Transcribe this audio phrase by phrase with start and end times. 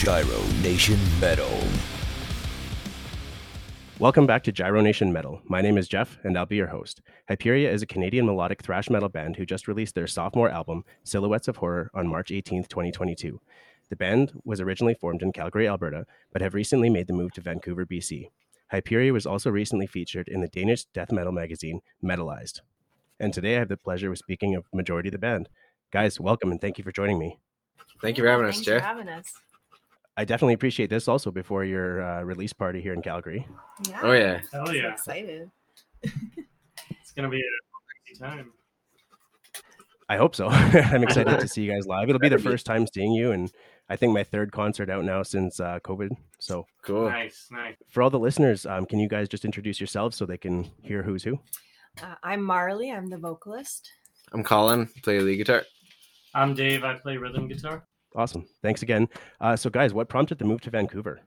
[0.00, 1.62] Giro Nation Metal.
[3.98, 5.42] Welcome back to Giro Nation Metal.
[5.44, 7.02] My name is Jeff, and I'll be your host.
[7.28, 11.48] Hyperia is a Canadian melodic thrash metal band who just released their sophomore album, Silhouettes
[11.48, 13.42] of Horror, on March 18th, 2022.
[13.90, 17.42] The band was originally formed in Calgary, Alberta, but have recently made the move to
[17.42, 18.30] Vancouver, BC.
[18.72, 22.62] Hyperia was also recently featured in the Danish death metal magazine Metalized.
[23.18, 25.50] And today I have the pleasure of speaking of majority of the band.
[25.90, 27.38] Guys, welcome and thank you for joining me.
[28.00, 28.80] Thank you for having us, Thanks Jeff.
[28.80, 29.30] for having us.
[30.16, 33.46] I definitely appreciate this also before your uh, release party here in Calgary.
[33.88, 34.00] Yeah.
[34.02, 34.92] Oh yeah, Hell so yeah.
[34.92, 35.50] excited.
[37.10, 38.52] It's gonna be a crazy time.
[40.08, 40.46] I hope so.
[40.48, 42.08] I'm excited to see you guys live.
[42.08, 43.50] It'll be the first time seeing you, and
[43.88, 46.10] I think my third concert out now since uh, COVID.
[46.38, 47.08] So, cool.
[47.08, 47.74] Nice, nice.
[47.88, 51.02] for all the listeners, um, can you guys just introduce yourselves so they can hear
[51.02, 51.40] who's who?
[52.00, 52.92] Uh, I'm Marley.
[52.92, 53.90] I'm the vocalist.
[54.32, 54.88] I'm Colin.
[55.02, 55.64] Play lead guitar.
[56.32, 56.84] I'm Dave.
[56.84, 57.84] I play rhythm guitar.
[58.14, 58.46] Awesome.
[58.62, 59.08] Thanks again.
[59.40, 61.20] Uh, so, guys, what prompted the move to Vancouver?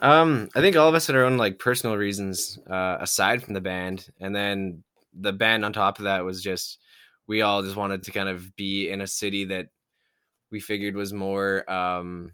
[0.00, 3.54] Um, I think all of us had our own like personal reasons uh, aside from
[3.54, 4.82] the band, and then
[5.14, 6.78] the band on top of that was just
[7.26, 9.68] we all just wanted to kind of be in a city that
[10.50, 11.70] we figured was more.
[11.70, 12.32] Um,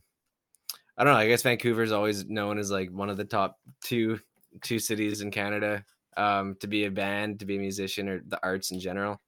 [0.97, 1.21] I don't know.
[1.21, 4.19] I guess Vancouver is always known as like one of the top two
[4.63, 5.85] two cities in Canada
[6.17, 9.21] um, to be a band, to be a musician, or the arts in general.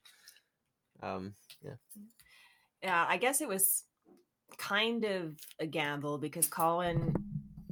[1.03, 1.35] Um,
[2.83, 3.85] Yeah, I guess it was
[4.57, 7.15] kind of a gamble because Colin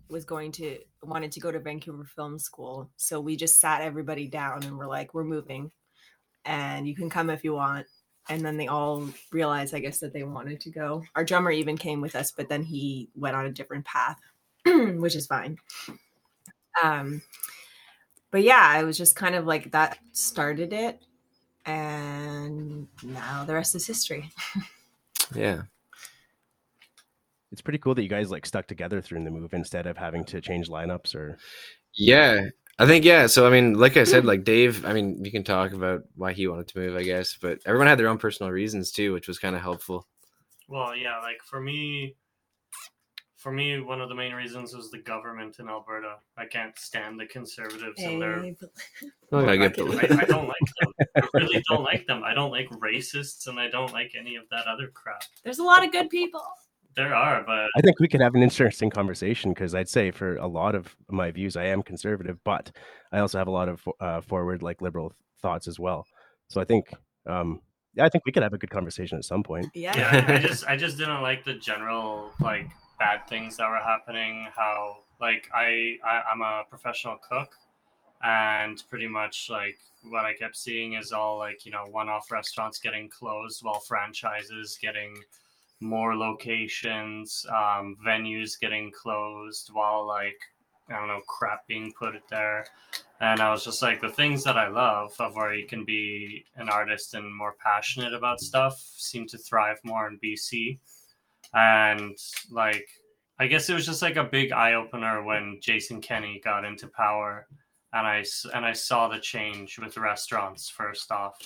[0.09, 2.91] was going to wanted to go to Vancouver Film School.
[2.97, 5.71] So we just sat everybody down and we're like, we're moving
[6.45, 7.87] and you can come if you want.
[8.31, 11.03] And then they all realized, I guess, that they wanted to go.
[11.15, 14.19] Our drummer even came with us, but then he went on a different path,
[14.67, 15.57] which is fine.
[16.83, 17.23] Um,
[18.31, 21.01] but yeah, it was just kind of like that started it.
[21.65, 24.31] And now the rest is history.
[25.35, 25.63] yeah.
[27.51, 30.25] It's pretty cool that you guys like stuck together through the move instead of having
[30.27, 31.39] to change lineups or.
[31.95, 33.27] Yeah, I think yeah.
[33.27, 34.29] So I mean, like I said, hmm.
[34.29, 34.85] like Dave.
[34.85, 37.89] I mean, you can talk about why he wanted to move, I guess, but everyone
[37.89, 40.07] had their own personal reasons too, which was kind of helpful.
[40.69, 42.15] Well, yeah, like for me,
[43.37, 46.17] for me, one of the main reasons was the government in Alberta.
[46.37, 48.43] I can't stand the conservatives and their.
[48.43, 48.57] Hey,
[49.33, 50.93] oh, I I, get can- the- I, I don't like them.
[51.17, 52.23] I really don't like them.
[52.25, 55.23] I don't like racists, and I don't like any of that other crap.
[55.43, 56.43] There's a lot of good people.
[56.99, 60.35] There are, but I think we could have an interesting conversation because I'd say for
[60.39, 62.73] a lot of my views, I am conservative, but
[63.13, 66.05] I also have a lot of uh, forward, like liberal thoughts as well.
[66.49, 66.93] So I think,
[67.25, 67.61] um,
[67.95, 69.69] yeah, I think we could have a good conversation at some point.
[69.75, 69.97] Yeah.
[69.97, 73.77] yeah, I, I just I just didn't like the general like bad things that were
[73.77, 74.49] happening.
[74.53, 77.53] How like I, I I'm a professional cook,
[78.25, 82.81] and pretty much like what I kept seeing is all like you know one-off restaurants
[82.81, 85.15] getting closed while franchises getting
[85.81, 90.39] more locations, um, venues getting closed while like
[90.91, 92.67] I don't know crap being put there.
[93.21, 96.45] And I was just like, the things that I love of where you can be
[96.57, 100.79] an artist and more passionate about stuff seem to thrive more in BC.
[101.53, 102.17] And
[102.51, 102.87] like,
[103.39, 106.89] I guess it was just like a big eye opener when Jason Kenney got into
[106.89, 107.47] power,
[107.93, 108.25] and I
[108.55, 111.37] and I saw the change with restaurants first off,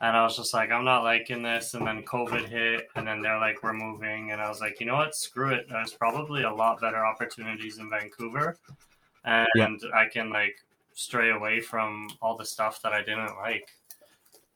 [0.00, 1.74] and I was just like, I'm not liking this.
[1.74, 4.86] And then COVID hit, and then they're like, we're moving, and I was like, you
[4.86, 5.66] know what, screw it.
[5.68, 8.58] There's probably a lot better opportunities in Vancouver,
[9.24, 9.68] and Yeah.
[9.94, 10.56] I can like
[10.94, 13.68] stray away from all the stuff that I didn't like.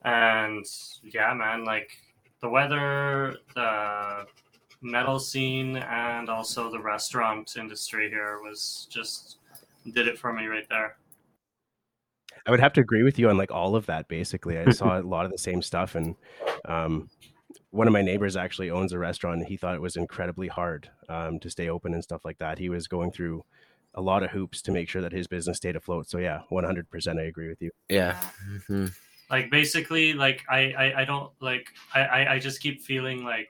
[0.02, 0.64] And
[1.02, 1.90] yeah, man, like
[2.40, 4.26] the weather, the
[4.80, 9.38] metal scene, and also the restaurant industry here was just
[9.92, 10.96] did it for me right there.
[12.46, 14.08] I would have to agree with you on like all of that.
[14.08, 16.16] Basically, I saw a lot of the same stuff, and
[16.64, 17.08] um,
[17.70, 19.40] one of my neighbors actually owns a restaurant.
[19.40, 22.58] And he thought it was incredibly hard um, to stay open and stuff like that.
[22.58, 23.44] He was going through
[23.94, 26.08] a lot of hoops to make sure that his business stayed afloat.
[26.08, 27.70] So yeah, one hundred percent, I agree with you.
[27.88, 28.16] Yeah.
[28.68, 28.92] Mhm.
[29.30, 33.48] Like basically, like I I, I don't like I, I I just keep feeling like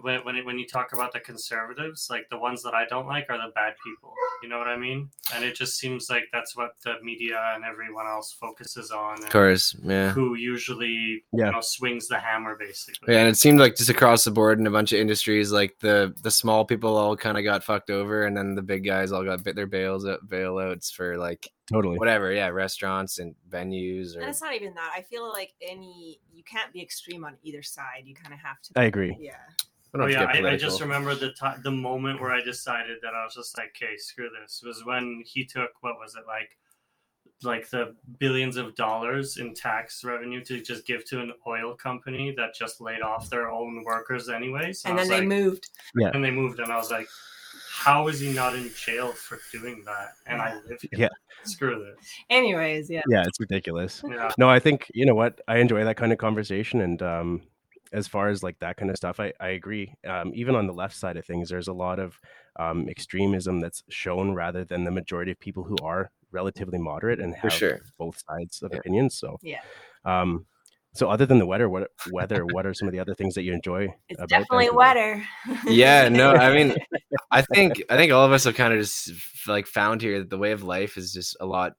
[0.00, 3.06] when when it, when you talk about the conservatives, like the ones that I don't
[3.06, 4.14] like are the bad people.
[4.42, 5.10] You know what I mean?
[5.34, 9.22] And it just seems like that's what the media and everyone else focuses on.
[9.22, 9.76] Of course.
[9.82, 10.10] Yeah.
[10.12, 11.46] Who usually Yeah.
[11.46, 13.14] you know swings the hammer basically.
[13.14, 15.78] Yeah, and it seemed like just across the board in a bunch of industries, like
[15.80, 19.12] the the small people all kind of got fucked over, and then the big guys
[19.12, 21.98] all got bit their bails uh, bailouts for like Totally.
[21.98, 24.92] whatever, yeah, restaurants and venues And it's not even that.
[24.96, 28.02] I feel like any you can't be extreme on either side.
[28.04, 28.80] You kind of have to.
[28.80, 29.16] I agree.
[29.20, 29.36] Yeah.
[29.94, 33.14] I Oh, yeah, I, I just remember the ti the moment where I decided that
[33.14, 34.62] I was just like, okay, screw this.
[34.64, 36.56] Was when he took what was it like
[37.44, 42.32] like the billions of dollars in tax revenue to just give to an oil company
[42.36, 44.84] that just laid off their own workers anyways.
[44.84, 45.68] and then they moved.
[45.94, 46.10] Yeah.
[46.14, 47.08] and they moved, and I was like,
[47.70, 50.14] how is he not in jail for doing that?
[50.26, 50.90] And I live here.
[50.92, 51.08] Yeah.
[51.44, 52.08] Screw this.
[52.30, 53.02] Anyways, yeah.
[53.08, 54.02] yeah, it's ridiculous.
[54.08, 54.30] Yeah.
[54.38, 57.42] No, I think you know what I enjoy that kind of conversation, and um,
[57.92, 59.94] as far as like that kind of stuff, I I agree.
[60.06, 62.18] Um, even on the left side of things, there's a lot of
[62.58, 67.34] um, extremism that's shown rather than the majority of people who are relatively moderate and
[67.36, 67.80] have sure.
[67.98, 68.78] both sides of Yeah.
[68.78, 69.14] opinions.
[69.14, 69.60] So Yeah.
[70.04, 70.46] Um,
[70.94, 72.44] so other than the weather, what weather?
[72.44, 73.88] What are some of the other things that you enjoy?
[74.08, 74.76] It's about definitely Vancouver?
[74.78, 75.24] wetter.
[75.66, 76.74] Yeah, no, I mean,
[77.30, 79.10] I think I think all of us have kind of just
[79.46, 81.72] like found here that the way of life is just a lot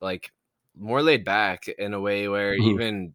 [0.00, 0.30] like
[0.76, 2.72] more laid back in a way where Mhm.
[2.72, 3.14] even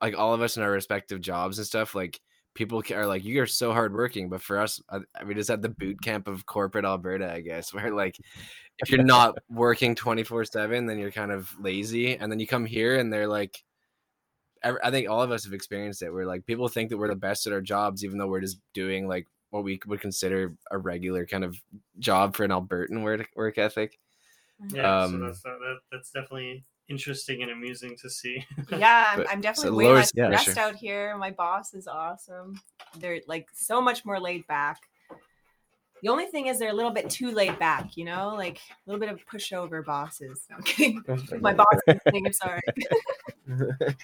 [0.00, 2.20] like all of us in our respective jobs and stuff like
[2.54, 5.68] people are like you are so hardworking but for us I, we just have the
[5.68, 8.18] boot camp of corporate alberta i guess where like
[8.78, 12.66] if you're not working 24 7 then you're kind of lazy and then you come
[12.66, 13.62] here and they're like
[14.64, 17.14] i think all of us have experienced it where like people think that we're the
[17.14, 20.78] best at our jobs even though we're just doing like what we would consider a
[20.78, 21.60] regular kind of
[21.98, 23.98] job for an albertan work, work ethic.
[24.72, 28.44] Yeah, Um, so that's, uh, that, that's definitely interesting and amusing to see.
[28.70, 30.60] yeah, I'm, I'm definitely a way lower less yeah, stressed pressure.
[30.60, 31.16] out here.
[31.16, 32.60] My boss is awesome.
[32.98, 34.80] They're like so much more laid back.
[36.02, 38.90] The only thing is they're a little bit too laid back, you know, like a
[38.90, 40.46] little bit of pushover bosses.
[40.60, 40.96] Okay,
[41.40, 42.60] My boss is listening, I'm sorry.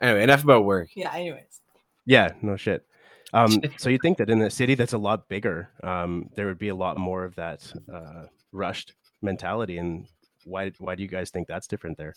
[0.00, 1.60] anyway enough about work Yeah, anyways.
[2.04, 2.84] Yeah, no shit.
[3.32, 6.58] Um, so you think that in a city that's a lot bigger, um, there would
[6.58, 10.06] be a lot more of that uh, rushed mentality, and
[10.46, 12.14] why why do you guys think that's different there?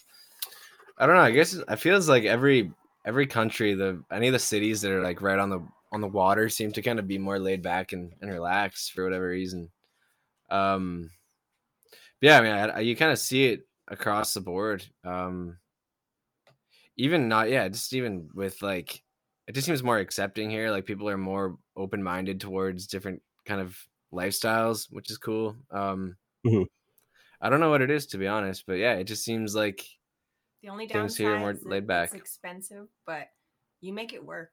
[0.98, 1.22] I don't know.
[1.22, 2.72] I guess it feels like every
[3.06, 5.62] every country, the any of the cities that are like right on the
[5.92, 9.04] on the water seem to kind of be more laid back and, and relaxed for
[9.04, 9.72] whatever reason.
[10.50, 11.10] Um,
[12.22, 14.86] but yeah, I mean, I, I, you kind of see it across the board.
[15.04, 15.58] Um,
[16.98, 19.02] even not, yeah, just even with like,
[19.48, 20.70] it just seems more accepting here.
[20.70, 23.78] Like people are more open minded towards different kind of
[24.14, 25.56] lifestyles, which is cool.
[25.72, 26.68] Um, Mhm.
[27.42, 29.86] I don't know what it is to be honest, but yeah, it just seems like
[30.62, 32.10] The only Things here are more is laid back.
[32.10, 33.28] It's expensive, but
[33.82, 34.52] you make it work.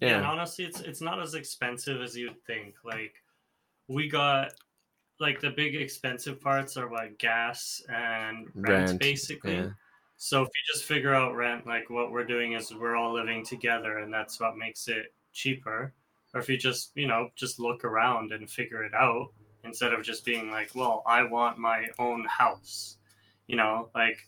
[0.00, 0.30] Yeah, yeah.
[0.30, 2.76] honestly, it's it's not as expensive as you'd think.
[2.84, 3.14] Like,
[3.88, 4.52] we got
[5.20, 9.56] like the big expensive parts are like gas and rent, Rent, basically.
[9.56, 9.68] yeah.
[10.16, 13.44] So if you just figure out rent, like what we're doing is we're all living
[13.44, 15.92] together, and that's what makes it cheaper.
[16.34, 19.28] Or if you just you know just look around and figure it out
[19.64, 22.96] instead of just being like, well, I want my own house.
[23.46, 24.18] You know, like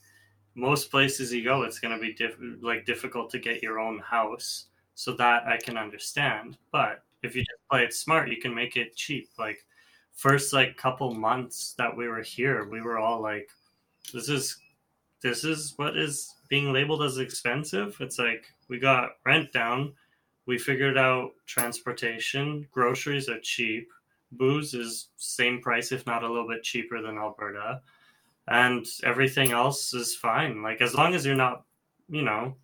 [0.54, 3.98] most places you go, it's going to be diff- like difficult to get your own
[3.98, 4.66] house.
[4.96, 6.56] So that I can understand.
[6.70, 9.28] But if you just play it smart, you can make it cheap.
[9.38, 9.66] Like
[10.14, 13.48] first like couple months that we were here, we were all like,
[14.12, 14.58] this is
[15.20, 17.96] this is what is being labeled as expensive.
[17.98, 19.94] It's like we got rent down,
[20.46, 23.88] we figured out transportation, groceries are cheap,
[24.36, 27.81] booze is same price if not a little bit cheaper than Alberta,
[28.48, 30.62] and everything else is fine.
[30.62, 31.64] Like as long as you're not,
[32.08, 32.56] you know,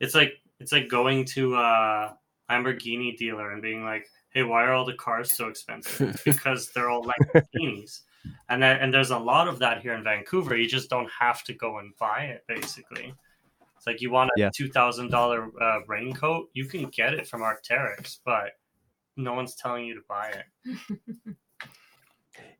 [0.00, 2.16] it's like it's like going to a
[2.50, 6.90] Lamborghini dealer and being like, "Hey, why are all the cars so expensive?" Because they're
[6.90, 8.00] all like Lamborghinis.
[8.50, 10.56] And then, and there's a lot of that here in Vancouver.
[10.56, 12.44] You just don't have to go and buy it.
[12.48, 13.14] Basically,
[13.76, 14.50] it's like you want a Yeah.
[14.52, 18.52] two thousand dollar uh, raincoat, you can get it from Arcteryx, but
[19.18, 21.34] no one's telling you to buy it.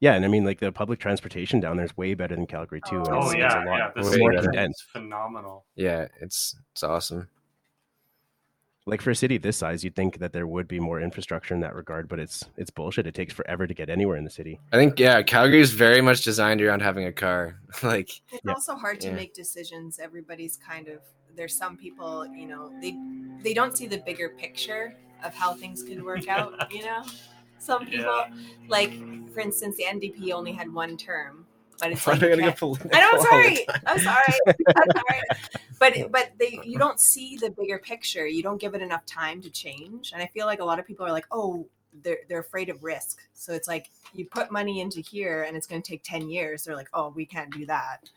[0.00, 2.80] Yeah, and I mean, like the public transportation down there is way better than Calgary
[2.80, 3.02] too.
[3.08, 4.82] Oh, it's, it's yeah, a lot yeah, the more condensed.
[4.82, 5.64] It's phenomenal.
[5.74, 7.28] Yeah, it's it's awesome.
[8.86, 11.60] Like for a city this size, you'd think that there would be more infrastructure in
[11.60, 13.06] that regard, but it's it's bullshit.
[13.06, 14.60] It takes forever to get anywhere in the city.
[14.72, 17.60] I think yeah, Calgary is very much designed around having a car.
[17.82, 18.52] like It's Yeah.
[18.52, 19.14] also hard to Yeah.
[19.14, 19.98] make decisions.
[19.98, 21.00] Everybody's kind of
[21.36, 22.96] there's some people, you know, they
[23.42, 24.94] they don't see the bigger picture
[25.24, 27.02] of how things could work out, you know?
[27.58, 28.30] Some people Yeah.
[28.68, 28.92] like
[29.32, 31.44] for instance the NDP only had one term,
[31.80, 33.10] but it's like I you gotta get can't- political I know.
[33.12, 33.66] I'm sorry.
[33.86, 34.38] I'm sorry.
[34.76, 35.22] I'm sorry.
[35.78, 38.26] But but they you don't see the bigger picture.
[38.26, 40.12] You don't give it enough time to change.
[40.12, 41.66] And I feel like a lot of people are like, oh,
[42.02, 43.20] they're they're afraid of risk.
[43.34, 46.64] So it's like you put money into here, and it's going to take ten years.
[46.64, 48.08] They're like, oh, we can't do that.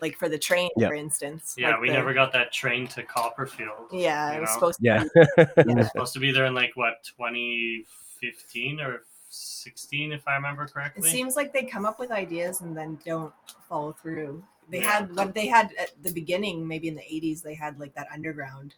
[0.00, 0.88] Like for the train, Yeah.
[0.88, 1.54] for instance.
[1.56, 3.88] Yeah, like we the- never got that train to Copperfield.
[3.92, 4.54] Yeah, it was know?
[4.54, 4.84] supposed to.
[4.84, 5.20] Yeah, Be,
[5.56, 10.66] It was supposed to be there in like what 2015 or 16, if I remember
[10.66, 11.08] correctly.
[11.08, 13.32] it seems like they come up with ideas and then don't
[13.68, 14.44] follow through.
[14.70, 14.92] They Yeah.
[15.00, 17.42] had what they had at the beginning, maybe in the '80s.
[17.42, 18.74] They had like that underground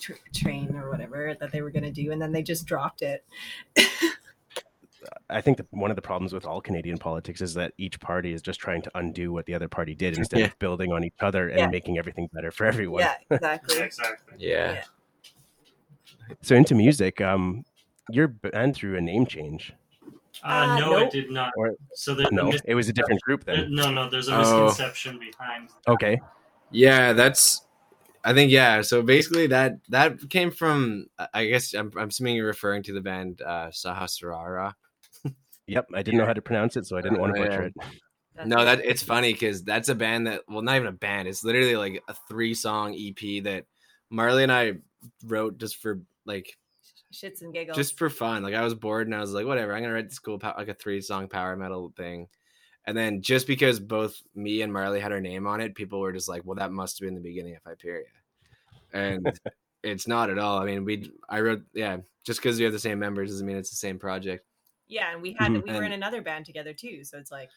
[0.00, 3.02] tr- train or whatever that they were going to do, and then they just dropped
[3.02, 3.24] it.
[5.30, 8.32] I think that one of the problems with all Canadian politics is that each party
[8.32, 10.46] is just trying to undo what the other party did instead Yeah.
[10.46, 11.66] of building on each other and Yeah.
[11.68, 13.00] making everything better for everyone.
[13.00, 13.76] Yeah, exactly.
[13.78, 14.36] Yeah, exactly.
[14.38, 14.82] Yeah.
[16.42, 17.64] So into music, um,
[18.10, 19.72] your band through a name change.
[20.42, 21.02] Uh, Uh, no, nope.
[21.02, 21.52] it did not.
[21.56, 23.74] Or- so there's No, mis- it was a different group there- then.
[23.74, 24.64] no, no, there's a Oh.
[24.66, 25.70] misconception behind.
[25.88, 26.20] Okay.
[26.70, 27.62] Yeah, that's.
[28.26, 28.80] I think yeah.
[28.80, 31.06] So basically, that that came from.
[31.18, 34.72] I- I guess I'm, I'm assuming you're referring to the band uh, Sahasrara.
[35.66, 35.86] Yep.
[35.94, 37.66] I didn't know how to pronounce it, so I didn't want to Oh, butcher yeah.
[37.68, 37.74] it.
[38.34, 38.64] That's no, it.
[38.64, 41.28] that it's funny because that's a band that well, not even a band.
[41.28, 43.64] It's literally like a three song EP that
[44.10, 44.74] Marley and I
[45.24, 46.56] wrote just for like
[47.12, 47.76] shits and giggles.
[47.76, 48.42] just for fun.
[48.42, 50.54] Like I was bored and I was like, whatever, I'm gonna write this cool pow-
[50.58, 52.28] like a three song power metal thing.
[52.86, 56.12] And then just because both me and Marley had our name on it, people were
[56.12, 58.02] just like, well, that must have been the beginning of Hyperia.
[58.92, 59.32] And
[59.82, 60.58] it's not at all.
[60.58, 63.56] I mean, we I wrote yeah, just because we have the same members doesn't mean
[63.56, 64.44] it's the same project.
[64.88, 65.62] Yeah, and we had Mhm.
[65.64, 67.50] we were in another band together too, so it's like.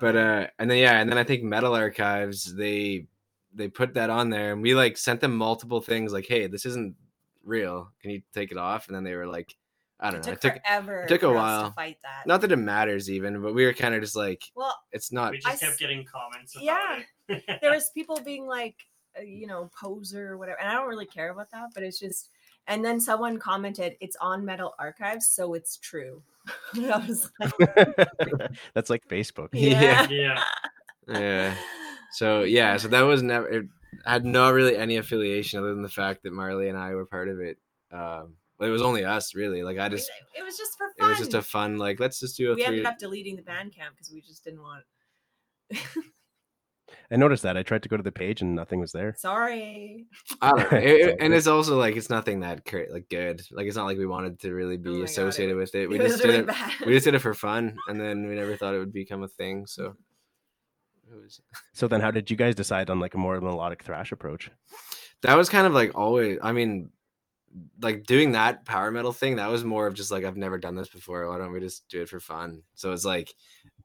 [0.00, 3.06] But um, uh and then yeah, and then I think Metal Archives, they
[3.52, 6.66] they put that on there and we like sent them multiple things like, hey, this
[6.66, 6.96] isn't
[7.44, 7.92] real.
[8.02, 8.88] Can you take it off?
[8.88, 9.54] And then they were like,
[10.00, 10.34] I don't it know.
[10.34, 11.02] took, It took forever.
[11.04, 11.68] it took a while.
[11.68, 12.26] to fight that.
[12.26, 15.30] not that it matters even, but we were kind of just like, well, it's not
[15.30, 16.56] We I just kept s- getting comments.
[16.56, 17.02] About Yeah.
[17.28, 17.60] it.
[17.60, 18.74] there was people being like,
[19.16, 22.00] uh, you know, poser or whatever, and I don't really care about that, but it's
[22.00, 22.30] just.
[22.66, 26.22] And then someone commented, "It's on Metal Archives, so it's true."
[26.74, 27.52] And I was like,
[28.74, 29.48] That's like Facebook.
[29.52, 30.06] Yeah.
[30.10, 30.44] yeah.
[31.08, 31.54] yeah.
[32.12, 33.66] So yeah, so that was never it
[34.04, 37.28] had no really any affiliation other than the fact that Marley and I were part
[37.28, 37.58] of it.
[37.92, 39.62] Um but it was only us really.
[39.62, 42.36] Like I just it was just for it was just a fun like let's just
[42.36, 44.84] do a we three ended up deleting the Bandcamp because we just didn't want.
[47.10, 47.56] I noticed that.
[47.56, 49.14] I tried to go to the page and nothing was there.
[49.18, 50.06] Sorry.
[50.42, 50.78] I don't know.
[50.78, 53.42] It- it- and it's also like it's nothing that cra- like good.
[53.50, 55.88] Like it's not like we wanted to really Oh be God, it associated with it.
[55.88, 56.72] We it was just really did it bad.
[56.86, 59.28] we just did it for fun and then we never thought it would become a
[59.28, 59.66] thing.
[59.66, 59.96] So
[61.10, 61.40] it was
[61.72, 64.50] So then how did you guys decide on like a more melodic thrash approach?
[65.22, 66.90] that was kind of like always i mean
[67.80, 70.74] like doing that power metal thing that was more of just like i've never done
[70.74, 73.32] this before why don't we just do it for fun so it's like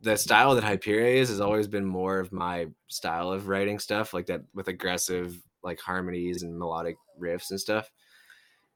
[0.02, 4.14] the style that hyperia is has always been more of my style of writing stuff
[4.14, 7.92] like that with aggressive like harmonies and melodic riffs and stuff.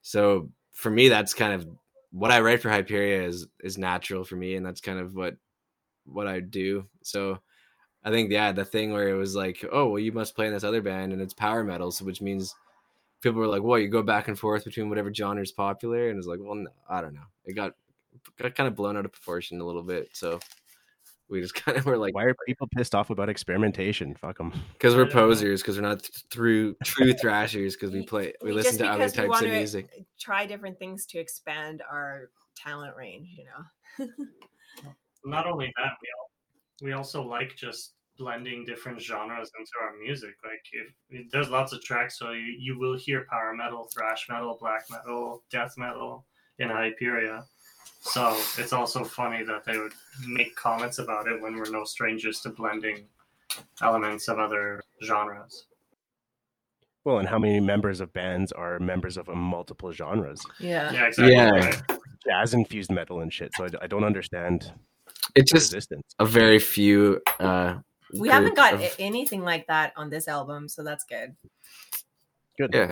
[0.01, 1.67] So for me that's kind of
[2.11, 5.35] what i write for hyperia is is natural for me and that's kind of what
[6.05, 6.85] what i do.
[7.03, 7.39] So
[8.03, 10.53] I think yeah, the thing where it was like, oh well, you must play in
[10.53, 12.53] this other band and it's power metal, so which means
[13.21, 16.17] people were like, well, you go back and forth between whatever genre is popular, and
[16.17, 17.75] it's like, well, no, I don't know, it got
[18.37, 20.39] got kind of blown out of proportion a little bit, so
[21.29, 24.15] we just kind of were like, Why are people pissed off about experimentation?
[24.15, 24.53] Fuck them.
[24.73, 28.55] because we're posers, because we're not th- through true thrashers, because we play, we we-
[28.55, 29.87] listen to other types of music.
[30.19, 33.29] Try different things to expand our talent range.
[33.37, 34.07] You know.
[35.25, 36.31] Not only that, we all,
[36.81, 40.35] we also like just blending different genres into our music.
[40.43, 40.61] Like
[41.09, 44.83] if there's lots of tracks, so you, you will hear power metal, thrash metal, black
[44.89, 46.25] metal, death metal
[46.59, 47.43] in Hyperia.
[48.05, 49.93] So it's also funny that they would
[50.27, 53.05] make comments about it when we're no strangers to blending
[53.81, 55.65] elements of other genres.
[57.05, 60.41] Well, and how many members of bands are members of a multiple genres?
[60.59, 60.91] Yeah.
[60.91, 61.33] Yeah, exactly.
[61.33, 61.49] Yeah.
[61.51, 61.81] right.
[62.27, 63.51] Jazz infused metal and shit.
[63.55, 64.71] So I, I don't understand
[65.35, 66.03] It's just resistance.
[66.19, 67.21] a very few.
[67.39, 67.75] uh
[68.19, 71.35] We haven't got of- anything like that on this album, so that's good.
[72.57, 72.71] Good.
[72.73, 72.91] yeah.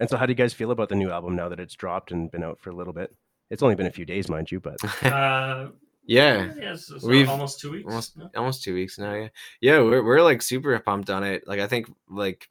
[0.00, 2.10] And so how do you guys feel about the new album now that it's dropped
[2.12, 3.14] and been out for a little bit?
[3.50, 5.68] It's only been a few days, mind you, but Uh,
[6.06, 6.52] yeah.
[6.58, 7.86] yes, it's We've- almost two weeks.
[7.88, 8.26] almost yeah.
[8.36, 9.28] almost two weeks now yeah
[9.60, 12.50] yeah we're, we're like super pumped on it like i think like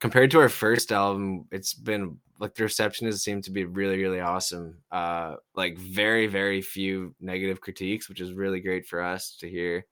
[0.00, 4.00] compared to our first album it's been like the reception has seemed to be really
[4.00, 9.36] really awesome uh like very very few negative critiques which is really great for us
[9.40, 9.84] to hear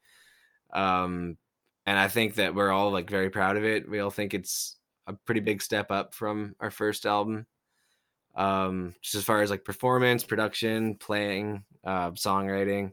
[0.73, 1.37] um
[1.85, 4.77] and i think that we're all like very proud of it we all think it's
[5.07, 7.47] a pretty big step up from our first album
[8.37, 12.93] um just as far as like performance production playing uh songwriting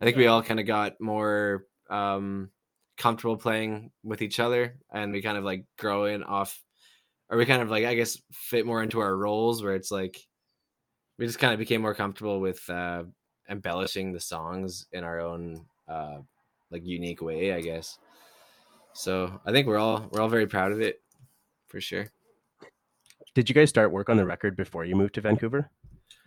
[0.00, 2.50] I think we all kind of got more um,
[2.96, 6.62] comfortable playing with each other, and we kind of like grow in off,
[7.30, 10.18] or we kind of like I guess fit more into our roles where it's like
[11.18, 13.04] we just kind of became more comfortable with uh,
[13.48, 16.18] embellishing the songs in our own uh,
[16.70, 17.98] like unique way, I guess.
[18.92, 21.00] So I think we're all we're all very proud of it,
[21.74, 22.06] for sure.
[23.34, 25.68] did you guys start work on the record before you moved to Vancouver?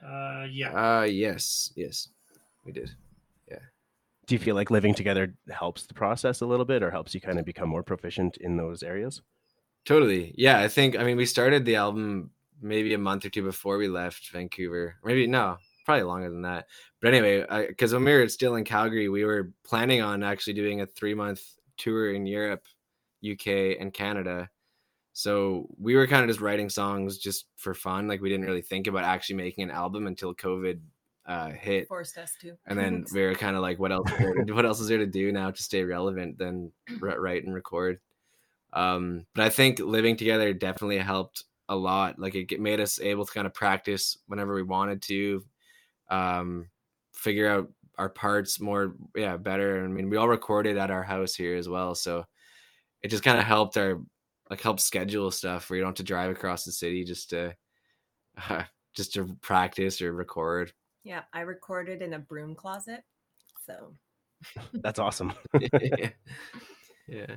[0.06, 0.74] Uh, yeah.
[0.74, 2.10] Uh yes, yes,
[2.66, 2.92] we did.
[3.50, 3.60] Yeah.
[4.26, 7.22] Do you feel like living together helps the process a little bit or helps you
[7.22, 9.22] kind of become more proficient in those areas?
[9.86, 10.36] Totally.
[10.38, 13.78] Yeah, I think I mean we started the album maybe a month or two before
[13.78, 14.96] we left Vancouver.
[15.02, 16.66] Maybe no, probably longer than that.
[17.02, 20.82] But anyway, because when we were still in Calgary, we were planning on actually doing
[20.82, 21.42] a three month
[21.78, 22.66] tour in Europe,
[23.24, 24.50] UK, and Canada.
[25.18, 28.08] So we were kind of just writing songs just for fun.
[28.08, 30.80] Like we didn't really think about actually making an album until COVID
[31.26, 31.88] uh, hit.
[31.88, 32.56] Forced us to.
[32.68, 34.12] And then we were kind of like, what else?
[34.50, 38.00] what else is there to do now to stay relevant than write and record?
[38.74, 42.20] Um, but I think living together definitely helped a lot.
[42.20, 45.44] Like it made us able to kind of practice whenever we wanted to,
[46.12, 46.70] um,
[47.14, 49.84] figure out our parts more, yeah, better.
[49.84, 52.24] I mean, we all recorded at our house here as well, so
[53.02, 54.00] it just kind of helped our
[54.50, 57.56] like help schedule stuff where you don't have to drive across the city just to
[58.50, 58.64] uh,
[58.96, 60.72] just to practice or record.
[61.04, 63.04] Yeah, I recorded in a broom closet,
[63.66, 63.94] so
[64.74, 65.34] that's awesome.
[65.60, 66.10] yeah.
[67.08, 67.36] yeah.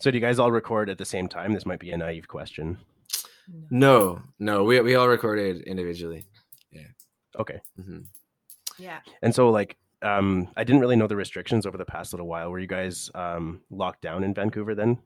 [0.00, 1.52] So do you guys all record at the same time?
[1.52, 2.78] This might be a naive question.
[3.70, 6.26] No, no, we we all recorded individually.
[6.70, 6.88] Yeah.
[7.38, 7.60] Okay.
[7.78, 8.00] Mm-hmm.
[8.78, 9.00] Yeah.
[9.22, 12.50] And so like um I didn't really know the restrictions over the past little while.
[12.50, 14.98] Were you guys um locked down in Vancouver then?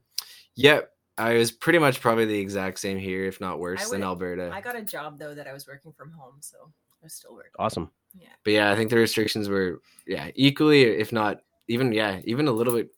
[0.58, 0.90] Yep.
[1.16, 4.50] I was pretty much probably the exact same here, if not worse, than Alberta.
[4.54, 7.34] I got a job though that I was working from home, so I was still
[7.34, 7.50] working.
[7.58, 7.90] Awesome.
[8.14, 8.28] Yeah.
[8.44, 12.52] But yeah, I think the restrictions were yeah equally, if not even yeah even a
[12.52, 12.90] little bit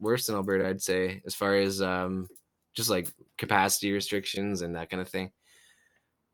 [0.00, 2.28] worse than Alberta, I'd say, as far as um
[2.74, 5.30] just like capacity restrictions and that kind of thing.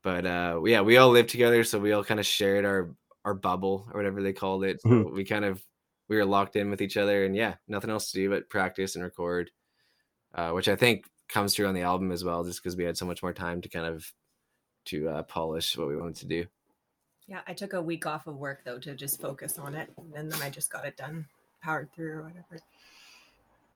[0.03, 3.35] But uh, yeah, we all lived together, so we all kind of shared our our
[3.35, 4.81] bubble or whatever they called it.
[4.83, 5.15] So mm-hmm.
[5.15, 5.63] we kind of
[6.09, 8.95] we were locked in with each other, and yeah, nothing else to do but practice
[8.95, 9.51] and record,
[10.35, 12.97] uh, which I think comes through on the album as well, just because we had
[12.97, 14.11] so much more time to kind of
[14.87, 16.47] to uh, polish what we wanted to do.
[17.27, 20.31] Yeah, I took a week off of work though to just focus on it, and
[20.31, 21.27] then I just got it done,
[21.63, 22.61] powered through or whatever.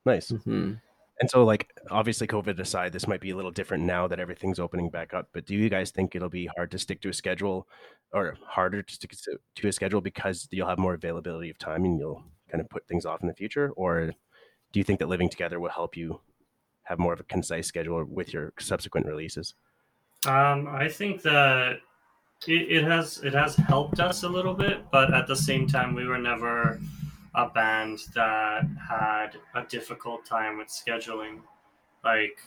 [0.05, 0.31] Nice.
[0.31, 0.73] Mm-hmm.
[1.21, 4.59] And so, like, obviously, COVID aside, this might be a little different now that everything's
[4.59, 5.27] opening back up.
[5.33, 7.67] But do you guys think it'll be hard to stick to a schedule
[8.13, 9.13] or harder to stick
[9.55, 12.87] to a schedule because you'll have more availability of time and you'll kind of put
[12.87, 13.71] things off in the future?
[13.75, 14.13] Or
[14.71, 16.21] do you think that living together will help you
[16.89, 19.53] have more of a concise schedule with your subsequent releases?
[20.25, 21.77] Um, I think that
[22.47, 25.93] it, it has it has helped us a little bit, but at the same time,
[25.93, 26.79] we were never
[27.35, 31.39] a band that had a difficult time with scheduling.
[32.03, 32.39] Like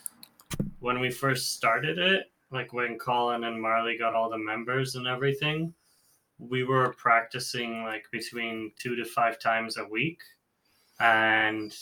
[0.80, 5.06] when we first started it, like when Colin and Marley got all the members and
[5.06, 5.72] everything,
[6.38, 10.18] we were practicing like between two to five times a week.
[10.98, 11.72] And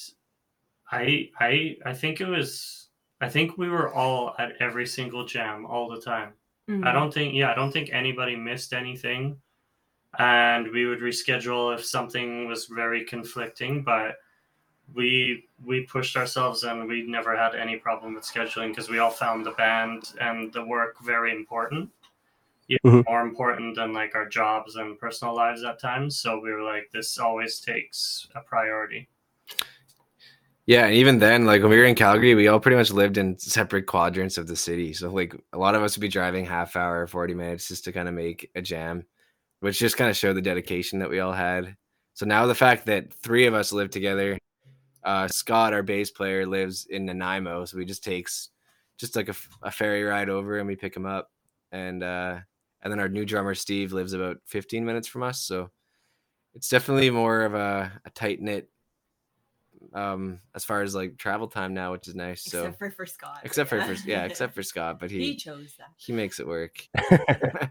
[0.91, 2.89] I I I think it was
[3.21, 6.33] I think we were all at every single jam all the time.
[6.69, 6.87] Mm-hmm.
[6.87, 9.37] I don't think yeah, I don't think anybody missed anything
[10.19, 14.17] and we would reschedule if something was very conflicting but
[14.93, 19.11] we we pushed ourselves and we never had any problem with scheduling because we all
[19.11, 21.89] found the band and the work very important
[22.85, 23.03] mm-hmm.
[23.07, 26.91] more important than like our jobs and personal lives at times so we were like
[26.93, 29.09] this always takes a priority
[30.67, 33.19] yeah, and even then, like when we were in Calgary, we all pretty much lived
[33.19, 34.93] in separate quadrants of the city.
[34.93, 37.93] So like a lot of us would be driving half hour, forty minutes just to
[37.93, 39.05] kind of make a jam
[39.61, 41.77] which just kind of showed the dedication that we all had.
[42.15, 44.39] So now the fact that three of us live together,
[45.05, 48.51] uh, Scott, our bass player, lives in Nanaimo, so he just takes
[48.99, 51.31] just like a, a, ferry ride over and we pick him up,
[51.73, 52.39] and uh,
[52.83, 55.71] and then our new drummer Steve lives about 15 minutes from us, so
[56.55, 58.69] it's definitely more of a, a tight knit
[59.93, 62.91] um as far as like travel time now which is nice except so except for
[62.91, 63.87] for scott except yeah.
[63.87, 66.87] for, for yeah except for scott but he he chose that he makes it work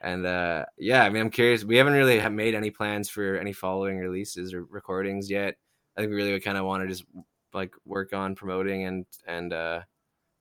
[0.00, 1.62] and uh, yeah, I mean, I'm curious.
[1.62, 5.56] We haven't really have made any plans for any following releases or recordings yet.
[5.96, 7.04] I think we really kind of want to just
[7.52, 9.80] like work on promoting and and uh,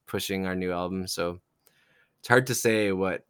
[0.07, 1.07] pushing our new album.
[1.07, 1.41] So
[2.19, 3.25] it's hard to say what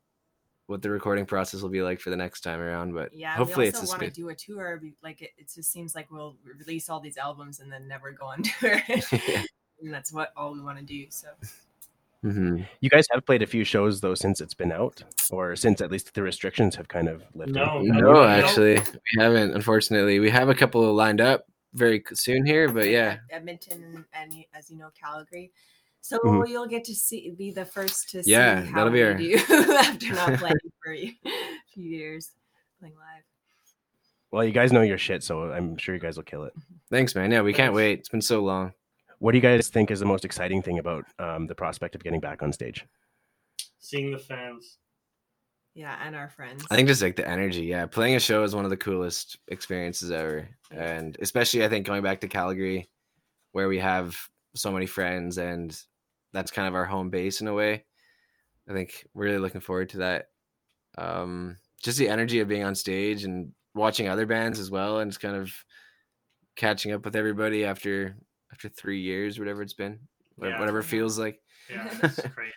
[0.70, 2.94] what the recording process will be like for the next time around.
[2.94, 4.82] But yeah, hopefully we also it's want to do a tour.
[5.04, 8.28] Like it, it just seems like we'll release all these albums and then never go
[8.28, 8.82] on tour.
[9.82, 11.08] and that's what all we want to do.
[11.10, 11.28] So
[12.24, 12.64] Mm-hmm.
[12.82, 15.02] You guys have played a few shows though since it's been out,
[15.32, 17.56] or since at least the restrictions have kind of lifted.
[17.56, 19.56] No, no, no actually, we haven't.
[19.56, 24.70] Unfortunately, we have a couple lined up very soon here, but yeah, Edmonton and as
[24.70, 25.52] you know, Calgary.
[26.02, 26.52] So mm-hmm.
[26.52, 28.32] you'll get to see, be the first to see.
[28.32, 29.14] Yeah, that'll be our...
[29.16, 31.16] do after not playing for a
[31.74, 32.32] few years,
[32.80, 33.24] playing live.
[34.32, 36.54] Well, you guys know your shit, so I'm sure you guys will kill it.
[36.92, 37.32] Thanks, man.
[37.32, 38.00] Yeah, we can't wait.
[38.00, 38.74] It's been so long.
[39.18, 42.04] What do you guys think is the most exciting thing about um, the prospect of
[42.04, 42.86] getting back on stage?
[43.80, 44.78] Seeing the fans.
[45.74, 46.66] Yeah, and our friends.
[46.70, 47.66] I think just like the energy.
[47.66, 51.86] Yeah, playing a show is one of the coolest experiences ever, and especially I think
[51.86, 52.90] going back to Calgary,
[53.52, 54.18] where we have
[54.56, 55.80] so many friends, and
[56.34, 57.86] that's kind of our home base in a way.
[58.70, 60.26] I think we're really looking forward to that.
[60.98, 65.10] Um, just the energy of being on stage and watching other bands as well, and
[65.12, 65.52] just kind of
[66.56, 68.16] catching up with everybody after
[68.52, 70.00] after three years, whatever it's been,
[70.42, 70.60] Yeah.
[70.60, 71.40] whatever it feels like.
[71.70, 72.52] Yeah, it's great.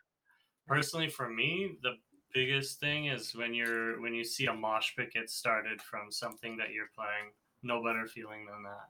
[0.67, 1.93] Personally, for me, the
[2.35, 6.57] biggest thing is when you're when you see a mosh pit get started from something
[6.57, 7.33] that you're playing.
[7.63, 8.89] No better feeling than that.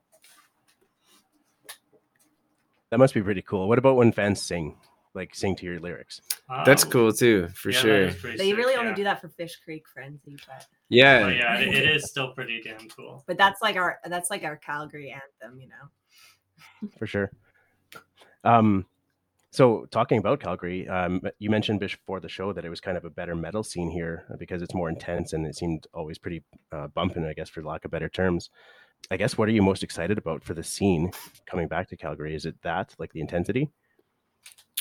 [2.92, 3.68] That must be pretty cool.
[3.68, 4.76] What about when fans sing,
[5.14, 6.20] like sing to your lyrics?
[6.66, 8.02] That's Um, cool too, for yeah, sure.
[8.08, 11.58] is They sick, really only do that for Fish Creek Frenzy, but Yeah, But yeah,
[11.58, 13.24] it, it is still pretty damn cool.
[13.26, 16.90] but that's like our that's like our Calgary anthem, you know.
[16.98, 17.30] For sure.
[18.44, 18.84] Um,
[19.52, 23.06] so talking about Calgary, um, you mentioned before the show that it was kind of
[23.06, 26.88] a better metal scene here because it's more intense and it seemed always pretty uh,
[26.88, 28.50] bumping, I guess, for lack of better terms.
[29.10, 31.10] I guess what are you most excited about for the scene
[31.46, 32.34] coming back to Calgary?
[32.34, 33.70] Is it that, like the intensity?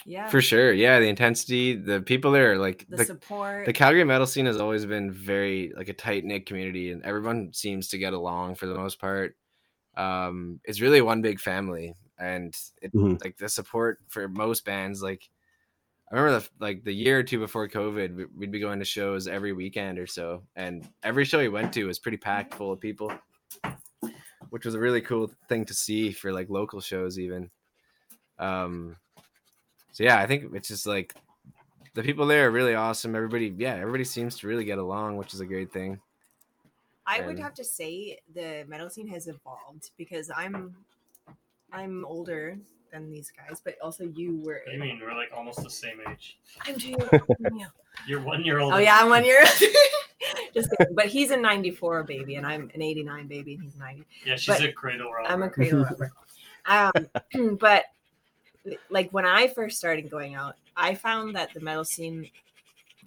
[0.03, 0.29] Yeah.
[0.29, 0.73] for sure.
[0.73, 3.67] Yeah, the intensity, the people there, like the, the, support.
[3.67, 7.53] the Calgary metal scene has always been very like a tight knit community, and everyone
[7.53, 9.35] seems to get along for the most part.
[9.95, 13.23] Um, it's really one big family, and it, Mhm.
[13.23, 15.03] like the support for most bands.
[15.03, 15.29] Like
[16.11, 18.85] I remember the like the year or two before COVID, we- we'd be going to
[18.85, 22.71] shows every weekend or so, and every show we went to was pretty packed full
[22.71, 23.13] of people,
[24.51, 27.49] which was a really cool thing to see for like local shows even.
[28.37, 28.97] Um,
[29.91, 31.15] so yeah, I think it's just like
[31.93, 33.15] the people there are really awesome.
[33.15, 35.99] Everybody, yeah, everybody seems to really get along, which is a great thing.
[37.07, 40.75] I would have to say the metal scene has evolved because I'm
[41.71, 42.57] I'm older
[42.91, 44.61] than these guys, but also you were.
[44.65, 44.99] What do you mean?
[45.01, 46.37] We're like almost the same age.
[46.67, 47.09] I'm too young
[47.39, 47.67] than you.
[48.05, 48.73] You're one year old.
[48.73, 49.43] Oh yeah, I'm one year.
[50.53, 50.95] Just kidding.
[50.95, 54.05] but he's a '94 baby, and I'm an '89 baby, and he's 90.
[54.25, 55.29] Yeah, she's but a cradle robber.
[55.29, 56.11] I'm a cradle robber.
[56.65, 57.85] Um, but
[58.89, 62.29] like when I first started going out, I found that the metal scene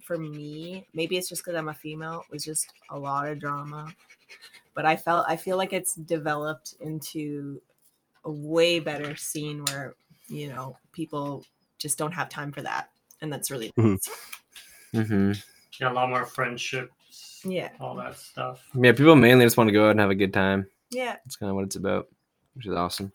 [0.03, 3.93] for me, maybe it's just because I'm a female, was just a lot of drama.
[4.73, 7.61] But I felt I feel like it's developed into
[8.25, 9.95] a way better scene where
[10.27, 11.45] you know people
[11.77, 12.89] just don't have time for that,
[13.21, 13.91] and that's really Mhm.
[13.91, 14.09] nice.
[14.93, 15.31] Mm-hmm.
[15.79, 16.91] Yeah, a lot more friendships.
[17.45, 18.63] Yeah, All that stuff.
[18.73, 20.67] Yeah, people mainly just want to go out and have a good time.
[20.89, 21.15] yeah.
[21.23, 22.07] That's kind of what it's about,
[22.55, 23.11] which is awesome.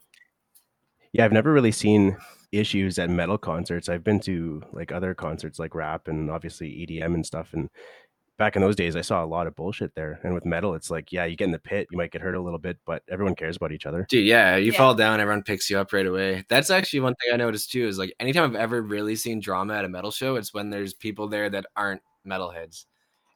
[1.12, 2.16] Yeah, I've never really seen
[2.52, 3.88] issues at metal concerts.
[3.88, 7.52] I've been to like other concerts like rap and obviously EDM and stuff.
[7.52, 7.68] And
[8.38, 10.20] back in those days, I saw a lot of bullshit there.
[10.22, 12.34] And with metal, it's like, yeah, you get in the pit, you might get hurt
[12.36, 14.06] a little bit, but everyone cares about each other.
[14.08, 14.78] Dude, yeah, you Yeah.
[14.78, 16.44] fall down, everyone picks you up right away.
[16.48, 17.86] That's actually one thing I noticed too.
[17.86, 20.94] Is like anytime I've ever really seen drama at a metal show, it's when there's
[20.94, 22.86] people there that aren't metalheads,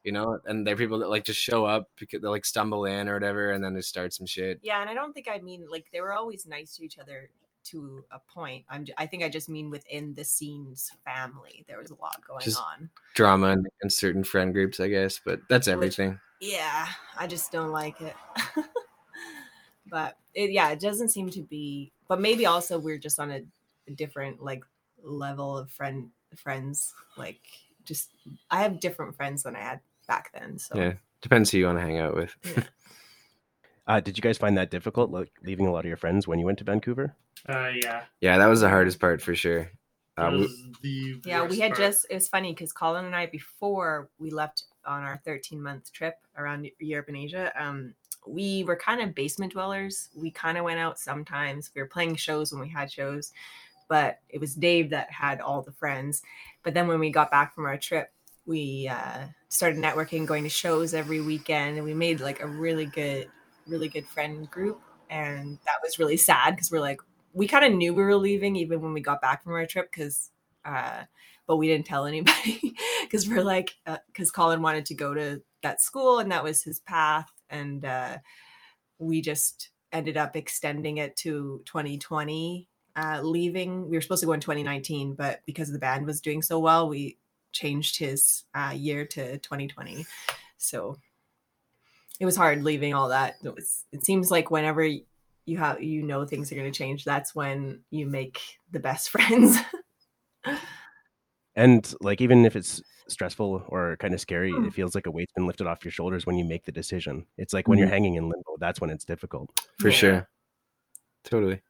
[0.04, 3.08] you know, and they're people that like just show up because they like stumble in
[3.08, 4.60] or whatever, and then they start some shit.
[4.62, 7.30] Yeah, and I don't think I mean like they were always nice to each other
[7.64, 8.64] to a point.
[8.68, 12.20] I'm j- I think I just mean within the scenes family there was a lot
[12.26, 12.90] going Just- on.
[13.14, 16.20] Drama and, in certain friend groups, I guess, but that's everything.
[16.40, 16.86] Yeah,
[17.18, 18.14] I just don't like it.
[19.86, 21.90] but it, yeah, it doesn't seem to be.
[22.08, 23.42] But maybe also we're just on a,
[23.88, 24.62] a different like
[25.02, 26.92] level of friend friends.
[27.16, 27.40] Like
[27.84, 28.10] just
[28.50, 30.58] I have different friends than I had back then.
[30.58, 30.92] So Yeah.
[31.22, 32.36] Depends who you want to hang out with.
[33.86, 36.38] Uh, did you guys find that difficult, like leaving a lot of your friends when
[36.38, 37.14] you went to Vancouver?
[37.46, 38.04] Uh, yeah.
[38.20, 39.70] Yeah, that was the hardest part for sure.
[40.16, 41.80] That Uh, we- was the Yeah, we had part.
[41.80, 45.92] just it was funny because Colin and I before we left on our 13 month
[45.92, 47.94] trip around Europe and Asia, um,
[48.26, 50.08] we were kind of basement dwellers.
[50.16, 51.70] We kind of went out sometimes.
[51.74, 53.34] We were playing shows when we had shows,
[53.86, 56.22] but it was Dave that had all the friends.
[56.62, 58.10] But then when we got back from our trip,
[58.46, 62.86] we uh, started networking, going to shows every weekend, and we made like a really
[62.86, 63.28] good,
[63.66, 64.80] really good friend group.
[65.10, 67.00] And that was really sad because we're like,
[67.32, 69.90] we kind of knew we were leaving even when we got back from our trip
[69.90, 70.30] because
[70.64, 71.04] uh,
[71.46, 73.74] but we didn't tell anybody because we're like
[74.06, 78.16] because colin wanted to go to that school and that was his path and uh,
[78.98, 84.32] we just ended up extending it to 2020 uh, leaving we were supposed to go
[84.32, 87.18] in 2019 but because the band was doing so well we
[87.54, 90.04] changed his uh, year to 2020
[90.58, 90.96] so
[92.20, 94.84] it was hard leaving all that it was it seems like whenever
[95.46, 98.40] you have you know things are going to change that's when you make
[98.72, 99.56] the best friends
[101.56, 104.66] And like, even if it's stressful or kind of scary, Mm.
[104.66, 107.26] it feels like a weight's been lifted off your shoulders when you make the decision.
[107.38, 109.50] It's like when you're hanging in limbo, that's when it's difficult.
[109.78, 109.94] for Yeah.
[109.94, 110.28] sure.
[111.22, 111.60] Totally.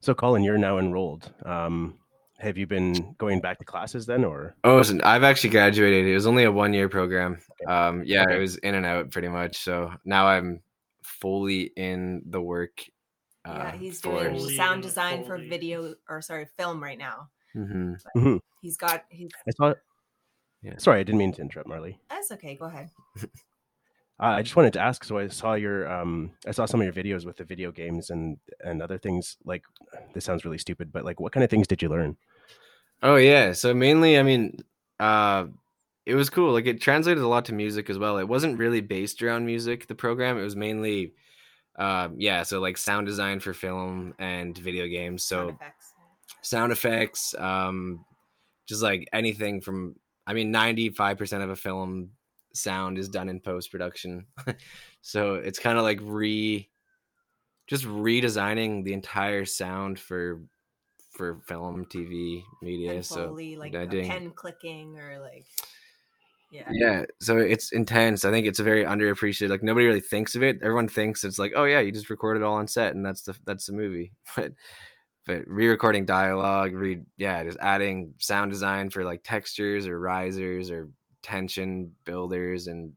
[0.00, 1.30] So, Colin, you're now enrolled.
[1.44, 1.98] Um,
[2.40, 6.06] have you been going back to classes then, or Oh, listen, I've actually graduated.
[6.06, 7.38] It was only a one year program.
[7.62, 7.72] Okay.
[7.72, 8.36] Um, yeah, Okay.
[8.36, 9.58] it was in and out pretty much.
[9.58, 10.62] So now I'm
[11.02, 12.80] fully in the work.
[13.46, 16.98] Uh, yeah he's doing Fully sound in the design for video or sorry film right
[16.98, 18.38] now Mhm.
[18.60, 19.74] he's got he's I saw
[20.76, 21.98] Sorry, I didn't mean to interrupt, Marley.
[22.10, 22.54] That's okay.
[22.54, 22.90] Go ahead.
[24.20, 25.02] Uh, I just wanted to ask.
[25.02, 28.10] So I saw your, um, I saw some of your videos with the video games
[28.10, 29.38] and and other things.
[29.44, 29.64] Like,
[30.12, 32.16] this sounds really stupid, but like, what kind of things did you learn?
[33.02, 33.52] Oh yeah.
[33.52, 34.58] So mainly, I mean,
[34.98, 35.46] uh,
[36.04, 36.52] it was cool.
[36.52, 38.18] Like it translated a lot to music as well.
[38.18, 39.86] It wasn't really based around music.
[39.86, 40.36] The program.
[40.38, 41.14] It was mainly,
[41.78, 42.42] uh, yeah.
[42.42, 45.24] So like sound design for film and video games.
[45.24, 45.92] So Sound effects.
[46.42, 48.04] sound effects, um,
[48.68, 49.96] just like anything from.
[50.26, 52.10] I mean, ninety five percent of a film
[52.54, 54.26] sound is done in post production,
[55.02, 56.68] so it's kind of like re,
[57.66, 60.40] just redesigning the entire sound for,
[61.10, 62.94] for film, TV, media.
[62.94, 65.46] And so like a pen clicking or like,
[66.50, 66.68] yeah.
[66.72, 70.42] yeah so it's intense i think it's a very underappreciated like nobody really thinks of
[70.42, 73.06] it everyone thinks it's like oh yeah you just record it all on set and
[73.06, 74.52] that's the that's the movie but
[75.26, 80.88] but re-recording dialogue re yeah just adding sound design for like textures or risers or
[81.22, 82.92] tension builders and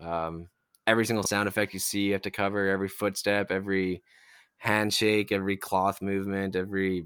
[0.00, 0.48] um
[0.86, 4.02] every single sound effect you see you have to cover every footstep every
[4.58, 7.04] handshake every cloth movement every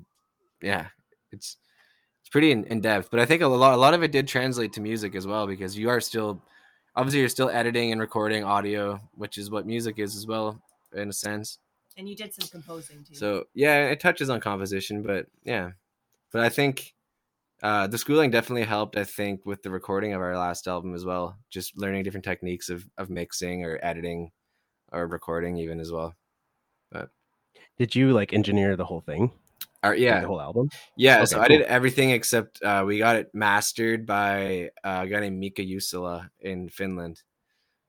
[0.62, 0.87] yeah
[1.33, 1.56] it's
[2.20, 4.28] it's pretty in, in depth but i think a lot a lot of it did
[4.28, 6.40] translate to music as well because you are still
[6.96, 10.61] obviously you're still editing and recording audio which is what music is as well
[10.94, 11.59] in a sense
[11.96, 13.14] And you did some composing too.
[13.14, 15.70] so yeah it touches on composition but yeah
[16.33, 16.94] but i think
[17.62, 21.05] uh, the schooling definitely helped i think with the recording of our last album as
[21.05, 24.31] well just learning different techniques of, of mixing or editing
[24.92, 26.14] or recording even as well
[27.81, 29.33] Did you like engineer the whole thing?
[29.83, 30.68] Our, Like, yeah the whole album.
[30.96, 35.09] Yeah, Okay, so I did everything except uh, we got it mastered by uh, a
[35.09, 37.23] guy named Mika Jussila in Finland.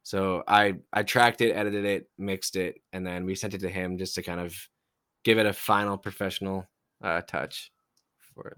[0.04, 3.70] So I I tracked it, edited it, mixed it, and then we sent it to
[3.70, 4.56] him just to kind of
[5.26, 6.66] give it a final professional
[7.04, 7.72] uh, touch
[8.34, 8.58] for it.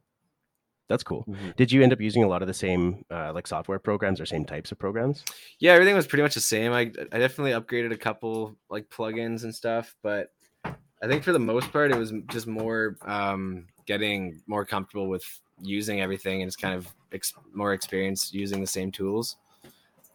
[0.94, 1.28] That's cool.
[1.58, 4.28] Did you end up using a lot of the same uh, like software programs or
[4.28, 5.24] same types of programs?
[5.58, 6.72] Yeah, everything was pretty much the same.
[6.72, 10.32] I I definitely upgraded a couple like plugins and stuff, but
[10.64, 15.26] I think for the most part it was just more um, getting more comfortable with
[15.64, 19.38] using everything and just kind of ex- more experience using the same tools.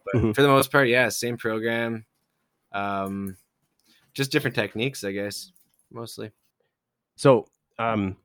[0.05, 0.33] But Mhm.
[0.33, 2.05] for the most part, yeah, same program,
[2.71, 3.35] um,
[4.13, 5.51] just different techniques, I guess,
[5.91, 6.31] mostly.
[7.17, 8.15] So um,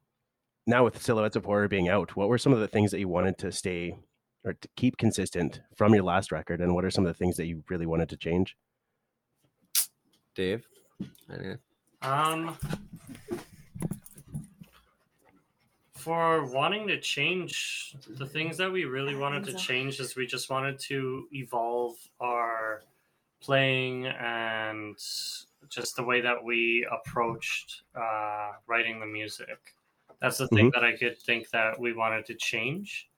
[0.67, 3.09] now with Silhouettes of Horror being out, what were some of the things that you
[3.09, 3.97] wanted to stay
[4.45, 7.37] or to keep consistent from your last record, and what are some of the things
[7.37, 8.57] that you really wanted to change?
[10.35, 10.67] Dave,
[11.31, 11.59] Anything?
[12.03, 12.57] Um,
[15.93, 20.51] for wanting to change, the things that we really wanted to change is we just
[20.51, 22.83] wanted to evolve our
[23.41, 24.97] playing and
[25.71, 29.75] just the way that we approached uh, writing the music.
[30.21, 33.09] That's the thing that I could think that we wanted to change.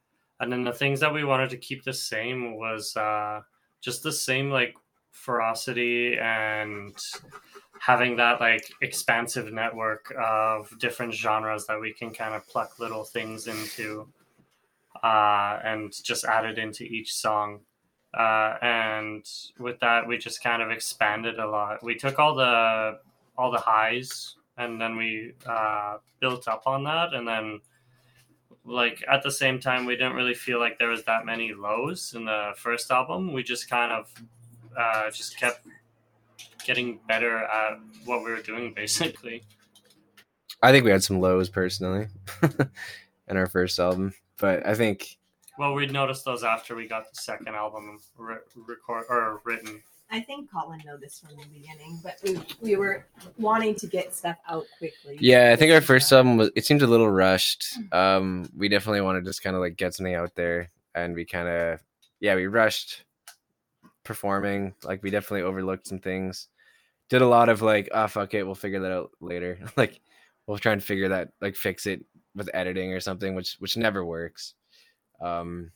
[0.41, 3.41] And then the things that we wanted to keep the same was uh,
[3.81, 4.75] just the same like
[5.11, 6.95] ferocity and
[7.79, 13.05] having that like expansive network of different genres that we can kind of pluck little
[13.05, 14.09] things into
[15.03, 17.61] uh, and just add it into each song.
[18.17, 19.29] Uh, and
[19.59, 21.83] with that, we just kind of expanded a lot.
[21.83, 22.99] We took all the
[23.39, 27.61] all the highs and then we uh, built up on that, and then
[28.65, 32.15] like at the same time, we didn't really feel like there was that many lows
[32.15, 33.33] in the first album.
[33.33, 34.13] We just kind of
[34.77, 35.67] uh, just kept
[36.65, 39.43] getting better at what we were doing basically.
[40.63, 42.09] I think we had some lows personally
[43.29, 45.17] in our first album, but I think
[45.59, 50.21] well we'd noticed those after we got the second album re- record or written I
[50.21, 53.07] think Colin noticed from the beginning, but we, we were
[53.39, 55.19] wanting to get stuff out quickly.
[55.21, 57.67] Yeah, I think our first album was it seemed a little rushed.
[57.93, 61.25] Um we definitely wanted to just kind of like get something out there and we
[61.25, 61.81] kind of
[62.21, 63.05] yeah, we rushed
[64.05, 64.75] performing.
[64.85, 66.49] Like we definitely overlooked some things.
[67.09, 69.59] Did a lot of like, oh fuck it, we'll figure that out later.
[69.77, 70.01] like
[70.47, 74.05] we'll try and figure that like fix it with editing or something which which never
[74.05, 74.55] works.
[75.21, 75.73] Um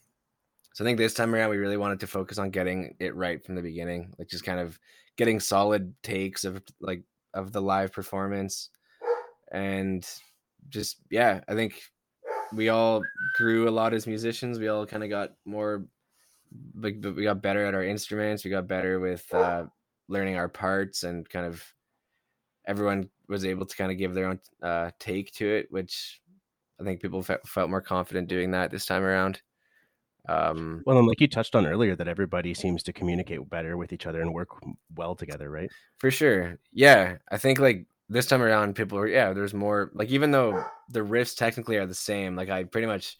[0.74, 3.44] so I think this time around we really wanted to focus on getting it right
[3.44, 4.78] from the beginning, like just kind of
[5.16, 7.02] getting solid takes of like
[7.34, 8.70] of the live performance.
[9.52, 10.06] And
[10.68, 11.82] just yeah i think
[12.52, 13.02] we all
[13.36, 14.58] grew a lot as musicians.
[14.58, 15.84] We all kind of got more
[16.74, 18.44] like we got better at our instruments.
[18.44, 19.66] We got better with uh
[20.08, 21.62] learning our parts and kind of
[22.66, 26.20] everyone was able to kind of give their own uh take to it which
[26.80, 29.40] i think people fe- felt more confident doing that this time around
[30.28, 33.92] um Well, and like you touched on earlier, that everybody seems to communicate better with
[33.92, 34.48] each other and work
[34.94, 35.70] well together, right?
[35.98, 36.58] For sure.
[36.72, 37.16] Yeah.
[37.30, 41.00] I think like this time around people were yeah, there's more like even though the
[41.00, 43.16] riffs technically are the same, like I pretty much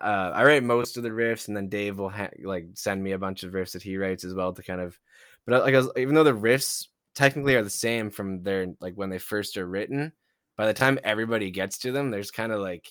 [0.00, 3.12] uh, I write most of the riffs, and then Dave will ha- like send me
[3.12, 4.98] a bunch of riffs that he writes as well to kind of.
[5.46, 8.68] But uh, like, I was, even though the riffs technically are the same from their
[8.80, 10.12] like when they first are written,
[10.56, 12.88] by the time everybody gets to them, there's kind of like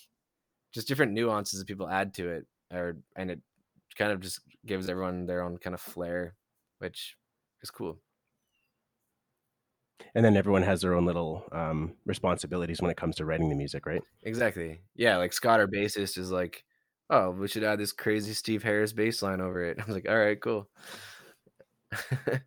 [0.73, 3.39] just different nuances that people add to it, or and it
[3.97, 6.36] kind of just gives everyone their own kind of flair,
[6.80, 7.15] which
[7.62, 7.99] is cool.
[10.15, 13.56] And then everyone has their own little um, responsibilities when it comes to writing the
[13.56, 14.01] music, right?
[14.23, 14.82] Exactly.
[14.95, 16.63] Yeah, like Scott, our bassist, is like,
[17.10, 20.10] "Oh, we should add this crazy Steve Harris bass line over it." I was like,
[20.10, 20.69] "All right, cool."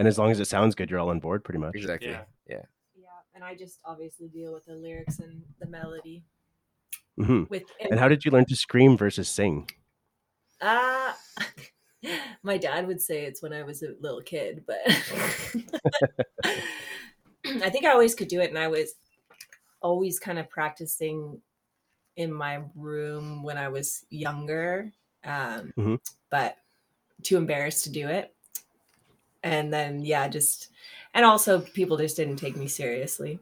[0.00, 1.74] And as long as it sounds good, you're all on board, pretty much.
[1.74, 2.08] exactly.
[2.08, 2.22] Yeah.
[2.48, 2.62] Yeah.
[2.96, 6.24] Yeah, and I just obviously deal with the lyrics and the melody.
[7.24, 9.68] Hmm With And how did you learn to scream versus sing?
[10.60, 11.12] Uh
[12.42, 14.78] my dad would say it's when I was a little kid, but
[16.44, 18.94] I think I always could do it and I was
[19.80, 21.40] always kind of practicing
[22.16, 24.92] in my room when I was younger.
[25.24, 25.98] Um Mhm.
[26.30, 26.56] but
[27.22, 28.34] too embarrassed to do it.
[29.42, 30.68] And then yeah, just
[31.14, 33.40] and also people just didn't take me seriously.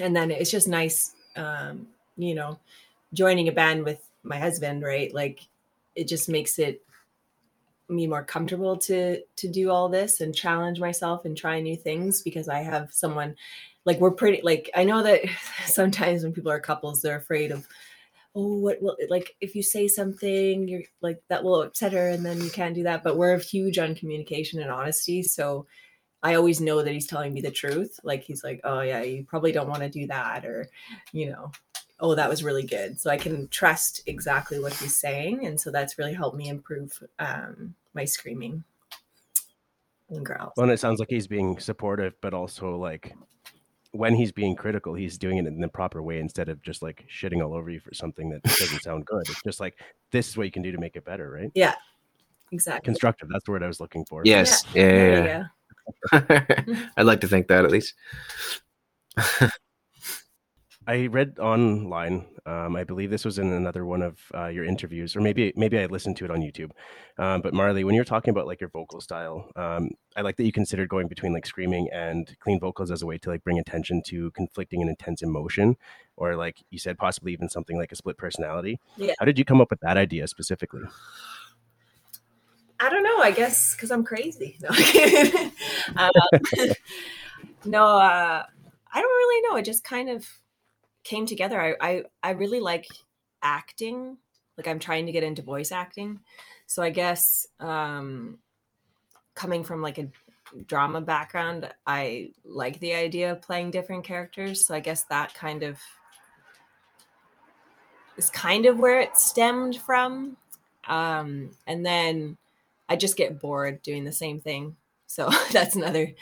[0.00, 2.58] And then it's just nice um, you know,
[3.12, 5.12] joining a band with my husband, right?
[5.14, 5.40] Like
[5.94, 6.82] it just makes it
[7.88, 12.22] me more comfortable to to do all this and challenge myself and try new things
[12.22, 13.36] because I have someone
[13.84, 15.22] like we're pretty like I know that
[15.66, 17.66] sometimes when people are couples they're afraid of
[18.34, 22.24] oh what will like if you say something you're like that will upset her and
[22.24, 23.04] then you can't do that.
[23.04, 25.22] But we're huge on communication and honesty.
[25.22, 25.66] So
[26.22, 28.00] I always know that he's telling me the truth.
[28.02, 30.68] Like he's like oh yeah you probably don't want to do that or
[31.12, 31.52] you know
[32.04, 35.70] oh that was really good so i can trust exactly what he's saying and so
[35.70, 38.62] that's really helped me improve um, my screaming
[40.10, 43.14] and growls Well, and it sounds like he's being supportive, but also like
[43.92, 47.06] when he's being critical, he's doing it in the proper way instead of just like
[47.08, 49.22] shitting all over you for something that doesn't sound good.
[49.28, 49.78] It's just like
[50.10, 51.50] this is what you can do to make it better, right?
[51.54, 51.74] yeah
[52.52, 53.28] exactly Constructive.
[53.32, 54.22] That's the word I was looking for.
[54.24, 54.64] Yes.
[54.74, 54.82] Yeah.
[54.82, 55.48] There
[56.12, 56.86] yeah, yeah.
[56.96, 57.94] I'd like to think that at least.
[60.86, 62.26] I read online.
[62.46, 65.78] Um, I believe this was in another one of uh, your interviews, or maybe maybe
[65.78, 66.72] I listened to it on YouTube.
[67.18, 70.44] Um, but Marley, when you're talking about like your vocal style, um, I like that
[70.44, 73.58] you considered going between like screaming and clean vocals as a way to like bring
[73.58, 75.76] attention to conflicting and intense emotion,
[76.16, 78.78] or like you said, possibly even something like a split personality.
[78.98, 79.14] Yeah.
[79.18, 80.82] How did you come up with that idea specifically?
[82.80, 84.68] i don't know i guess because i'm crazy no,
[85.96, 86.10] um,
[87.64, 88.42] no uh,
[88.92, 90.28] i don't really know it just kind of
[91.04, 92.86] came together I, I i really like
[93.42, 94.16] acting
[94.56, 96.20] like i'm trying to get into voice acting.
[96.66, 98.38] So i guess um
[99.34, 100.08] coming from like a
[100.66, 104.66] drama background i like the idea of playing different characters.
[104.66, 105.78] So i guess that kind of
[108.16, 110.36] is kind of where it stemmed from.
[110.86, 112.36] Um and then
[112.88, 114.76] i just get bored doing the same thing
[115.14, 116.12] so that's another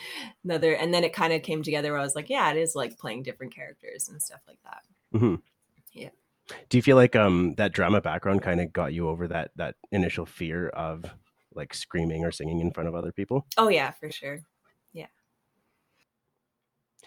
[0.44, 2.74] another and then it kind of came together where i was like yeah it is
[2.74, 4.82] like playing different characters and stuff like that
[5.14, 5.34] mm-hmm.
[5.94, 6.08] Yeah.
[6.68, 9.76] Do you feel like um that drama background kind of got you over that that
[9.92, 11.04] initial fear of
[11.54, 13.46] like screaming or singing in front of other people?
[13.56, 14.40] oh yeah for sure
[14.92, 15.06] Yeah.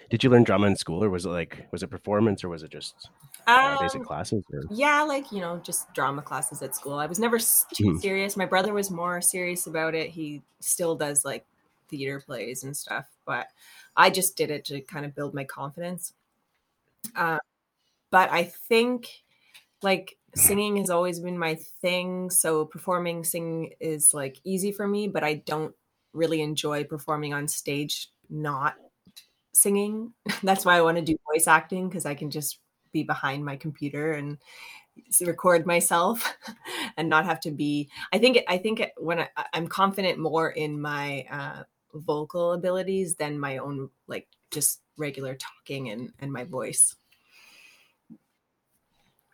[0.09, 2.61] Did you learn drama in school, or was it like was it performance, or was
[2.63, 3.09] it just
[3.47, 4.43] uh, basic Um, classes?
[4.53, 8.01] Or yeah like you know just drama classes at school i was never too Mhm.
[8.01, 11.45] serious my brother was more serious about it he still does like
[11.87, 13.47] theater plays and stuff but
[13.95, 16.13] i just did it to kind of build my confidence.
[17.15, 17.39] Uh,
[18.11, 19.23] but i think
[19.81, 25.07] like singing has always been my thing so performing singing is like easy for me
[25.07, 25.73] but i don't
[26.13, 28.75] really enjoy performing on stage not
[29.53, 30.13] singing.
[30.43, 32.59] That's why i want to do voice acting because i can just
[32.91, 34.37] be behind my computer and
[35.21, 36.37] record myself
[36.97, 40.79] and not have to be i think i think when I, i'm confident more in
[40.79, 41.63] my uh,
[41.95, 46.95] vocal abilities than my own like just regular talking and and my voice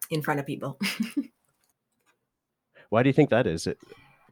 [0.10, 0.80] in front of people
[2.92, 3.66] why do you think that is?
[3.66, 3.80] It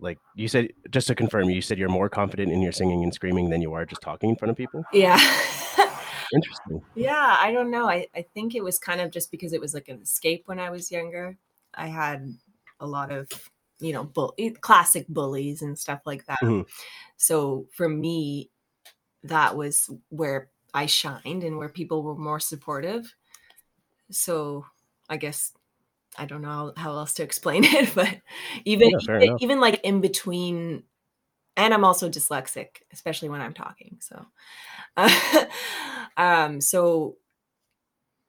[0.02, 3.13] like you said, just to confirm, you said you're more confident in your singing and
[3.13, 4.84] screaming than you are just talking in front of people.
[4.94, 5.18] yeah
[6.34, 6.82] Interesting.
[6.94, 9.74] yeah i don't know I, I think it was kind of just because it was
[9.74, 11.36] like an escape when i was younger
[11.74, 12.32] i had
[12.80, 13.28] a lot of
[13.80, 16.39] you know bull- classic bullies and stuff like that.
[16.43, 16.65] Mhm.
[17.17, 18.49] so for me
[19.23, 23.13] that was where i shined and where people were more supportive.
[24.11, 24.65] So
[25.09, 25.51] i guess
[26.17, 28.15] i don't know how else to explain it but
[28.65, 30.84] even Yeah, even, even like in between
[31.57, 34.25] and i'm also dyslexic especially when i'm talking so.
[36.17, 37.15] Um so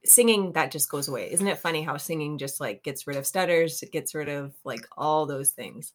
[0.05, 1.31] singing that just goes away.
[1.31, 4.53] Isn't it funny how singing just like gets rid of stutters, it gets rid of
[4.63, 5.93] like all those things.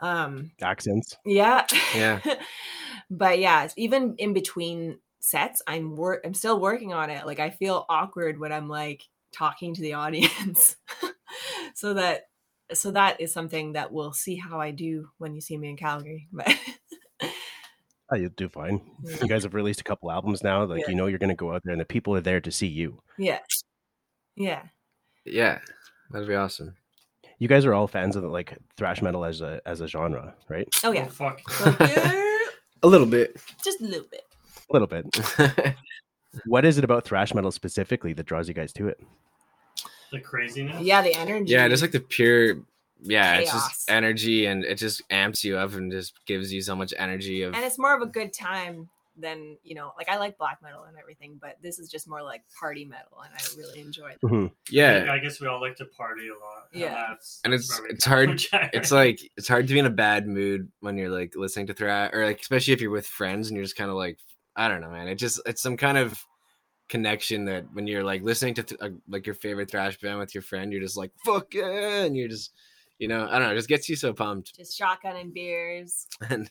[0.00, 1.16] Um Accents.
[1.24, 1.66] yeah.
[1.94, 2.20] Yeah.
[3.10, 7.26] but yeah, even in between sets, I'm work I'm still working on it.
[7.26, 9.02] Like I feel awkward when I'm like
[9.32, 10.76] talking to the audience.
[11.74, 12.28] so that
[12.72, 15.76] so that is something that we'll see how I do when you see me in
[15.76, 16.28] Calgary.
[16.32, 16.48] But
[18.10, 18.80] Oh, you'll do fine.
[19.02, 19.10] Yeah.
[19.10, 19.26] You mm-hmm.
[19.26, 20.64] guys have released a couple albums now.
[20.64, 20.88] Like Yeah.
[20.90, 23.00] you know you're gonna go out there and the people are there to see you.
[23.16, 23.40] yeah.
[24.36, 24.62] Yeah.
[25.24, 25.58] Yeah,
[26.10, 26.74] that'd be awesome.
[27.38, 30.66] You guys are all fans of like thrash metal as a as a genre, right?
[30.84, 31.06] Oh yeah.
[31.06, 31.40] Oh, fuck.
[32.82, 33.36] A little bit.
[33.64, 34.24] Just a little bit.
[34.70, 35.74] A little bit.
[36.44, 39.00] What is it about thrash metal specifically that draws you guys to it?
[40.12, 40.82] The craziness.
[40.82, 41.52] Yeah, the energy.
[41.52, 42.58] yeah, just like the pure.
[43.02, 46.74] Yeah, it's just energy, and it just amps you up and just gives you so
[46.74, 47.42] much energy.
[47.42, 48.88] Of and it's more of a good time
[49.20, 52.22] than you know like i like black metal and everything but this is just more
[52.22, 54.52] like party metal and i really enjoy it Mhm.
[54.70, 56.68] yeah, I guess we all like to party a lot.
[56.72, 56.90] Yeah.
[56.94, 58.40] that's- And it's- it's hard-
[58.72, 61.74] it's like it's hard to be in a bad mood when you're like listening to
[61.74, 64.18] thrash, or like especially if you're with friends and you're just kind of like,
[64.54, 65.08] I don't know, man.
[65.08, 66.24] It just it's some kind of
[66.88, 70.32] connection that when you're like listening to th- uh, like your favorite thrash band with
[70.32, 72.52] your friend, you're just like fuck yeah, and you're just
[72.98, 74.54] you know I don't know, it just gets you so pumped.
[74.56, 76.50] just shotgun and beers and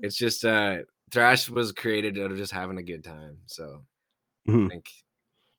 [0.00, 0.78] it's just uh
[1.10, 3.84] thrash was created out of just having a good time so
[4.48, 4.70] i Mhm.
[4.70, 4.90] think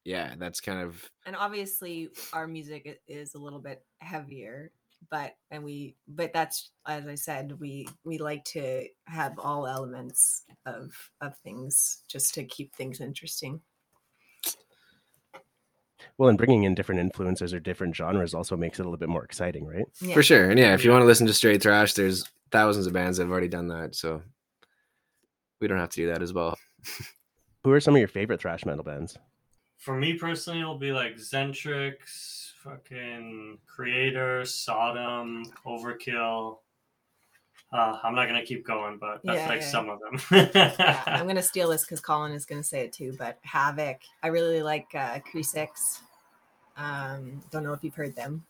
[0.05, 4.71] yeah that's kind of and obviously our music is a little bit heavier
[5.11, 10.43] but and we but that's as i said we we like to have all elements
[10.65, 10.91] of
[11.21, 13.61] of things just to keep things interesting
[16.17, 19.09] Well, and bringing in different influences or different genres also makes it a little bit
[19.09, 19.85] more exciting, right?
[20.01, 20.95] yeah for sure and yeah if you Yeah.
[20.95, 23.95] want to listen to straight thrash there's thousands of bands that have already done that
[23.95, 24.21] so
[25.59, 26.57] we don't have to do that as well
[27.63, 29.17] Who are some of your favorite thrash metal bands?
[29.77, 36.57] For me personally, it'll be like Xentrix, fucking Kreator, Sodom, Overkill.
[37.73, 39.71] Uh, I'm not gonna keep going, but that's Yeah, like yeah.
[39.71, 40.19] some of them.
[40.53, 43.15] yeah, I'm gonna steal this because Colin is gonna say it too.
[43.17, 46.01] But Havok, I really like uh, Crisix.
[46.77, 48.43] Um, don't know if you've heard them.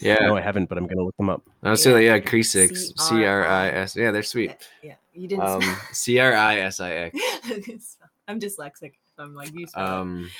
[0.00, 1.42] yeah No, I haven't, but I'm gonna look them up.
[1.62, 2.20] i would say that yeah Yeah.
[2.22, 4.52] c6 c-r-i-s yeah they're sweet
[4.82, 5.44] Yeah, you didn't.
[5.44, 7.16] um c-r-i-s-i-x
[8.28, 8.94] I'm dyslexic.
[9.16, 9.66] So I'm like you.
[9.68, 10.30] spell um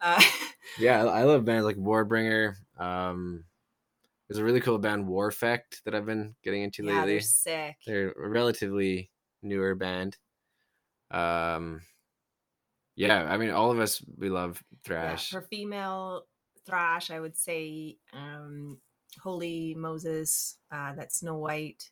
[0.00, 0.22] Uh,
[0.78, 3.44] yeah I, I love bands like warbringer um
[4.34, 7.76] there's a really cool band warfect that i've been getting into yeah, lately they're sick.
[7.86, 9.10] they're a relatively
[9.42, 10.16] newer band.
[11.10, 11.82] Um,
[12.96, 15.30] yeah, I mean, all of us we love Yeah, thrash.
[15.30, 16.26] for female
[16.66, 18.78] thrash, I would say um,
[19.22, 21.90] Holy Moses, uh, that's Snow White.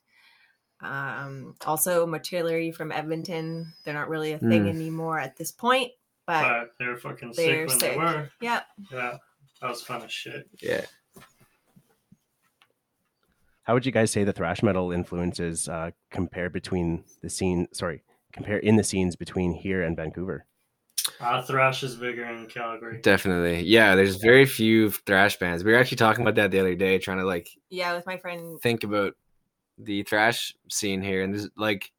[0.81, 3.73] Um, also, Materially from Edmonton.
[3.85, 4.69] They're not really a thing Mm.
[4.71, 5.93] anymore at this point,
[6.27, 7.91] but but they were fucking They're sick when sick.
[7.93, 8.31] they were.
[8.41, 9.19] yeah, Yeah,
[9.61, 10.49] that was fun as shit.
[10.61, 10.87] yeah,
[13.65, 17.69] How would you guys say the thrash metal influences uh, compare between the scene?
[17.73, 18.03] Sorry,
[18.33, 20.47] compare in the scenes between here and Vancouver.
[21.21, 23.01] Uh, thrash is bigger in Calgary.
[23.03, 23.63] definitely.
[23.63, 25.65] Yeah, there's very few thrash bands.
[25.65, 28.19] We were actually talking about that the other day, trying to like yeah, with my
[28.19, 28.61] friend.
[28.61, 29.15] think about
[29.79, 31.93] the thrash scene here, and there's like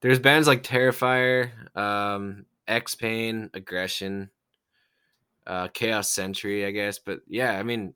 [0.00, 4.30] there's bands like Terrifier, um, Expain, Aggression,
[5.46, 6.98] uh, Chaos Sentry, I guess.
[6.98, 7.94] But yeah, I mean,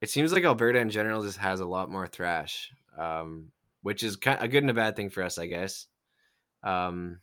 [0.00, 4.16] it seems like Alberta in general just has a lot more thrash, um, which is
[4.16, 5.86] kind a good and a bad thing for us, I guess.
[6.62, 7.20] Um,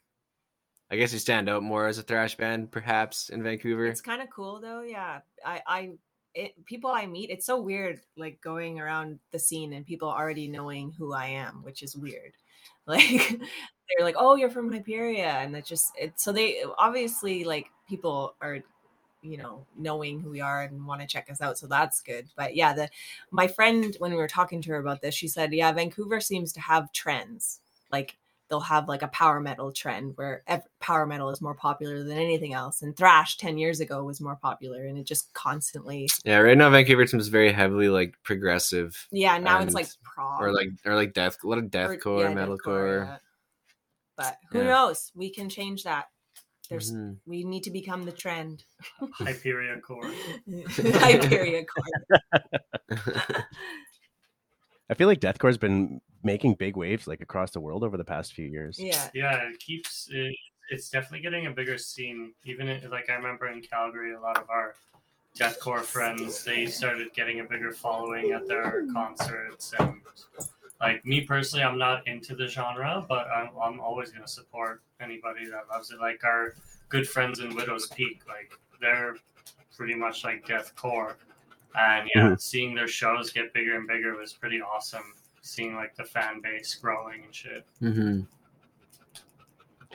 [0.89, 3.87] I guess we stand out more as a thrash band, perhaps in Vancouver.
[3.87, 4.81] It's kind of cool though.
[4.81, 5.91] Yeah, I, I,
[6.33, 10.47] it, people I meet, it's so weird, like going around the scene and people already
[10.47, 12.33] knowing who I am, which is weird.
[12.87, 16.13] Like they're like, "Oh, you're from Hyperia," and that just it.
[16.21, 18.59] So they obviously like people are,
[19.27, 21.57] you know, knowing who we are and want to check us out.
[21.57, 22.27] So that's good.
[22.35, 22.89] But yeah, the
[23.31, 26.53] my friend when we were talking to her about this, she said, "Yeah, Vancouver seems
[26.53, 27.59] to have trends
[27.91, 28.17] like."
[28.49, 30.41] they'll have like a power metal trend where
[30.79, 34.37] power metal is more popular than anything else and thrash 10 years ago was more
[34.37, 39.05] popular and it just constantly yeah, right now Vancouver seems very heavily like progressive.
[39.11, 42.21] yeah now it's like prog or like or like death a lot of or- deathcore,
[42.21, 43.05] yeah, metalcore.
[43.07, 43.17] yeah.
[44.15, 44.67] but who Yeah.
[44.67, 46.05] knows we can change that
[46.69, 47.17] there's Mhm.
[47.25, 48.63] we need to become the trend
[49.19, 50.11] Hyperia core.
[50.47, 51.85] hyperia core
[54.89, 58.33] I feel like deathcore's been making big waves like across the world over the past
[58.33, 58.79] few years.
[58.79, 60.35] yeah Yeah, it keeps it,
[60.69, 62.33] it's definitely getting a bigger scene.
[62.43, 64.75] Even in, like I remember in Calgary, a lot of our
[65.37, 70.01] deathcore friends they started getting a bigger following at their concerts and
[70.81, 75.45] like me personally, I'm not into the genre, but I'm, I'm always gonna support anybody
[75.47, 75.99] that loves it.
[75.99, 76.53] Like our
[76.89, 79.15] good friends in Widow's Peak, like they're
[79.75, 81.15] pretty much like deathcore.
[81.75, 82.41] And yeah, Mhm.
[82.41, 85.13] seeing their shows get bigger and bigger was pretty awesome.
[85.41, 87.65] Seeing like the fan base growing and shit.
[87.79, 88.21] hmm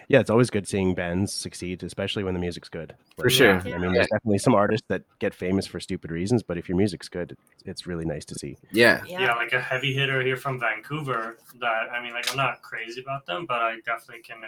[0.08, 2.94] Yeah, it's always good seeing bands succeed, especially when the music's good.
[3.18, 3.60] For sure.
[3.60, 6.76] I mean, there's definitely some artists that get famous for stupid reasons, but if your
[6.76, 8.56] music's good, it's, it's really nice to see.
[8.70, 9.02] Yeah.
[9.06, 9.20] yeah.
[9.20, 9.34] Yeah.
[9.34, 13.26] like a heavy hitter here from Vancouver that I mean like I'm not crazy about
[13.26, 14.42] them, but I definitely can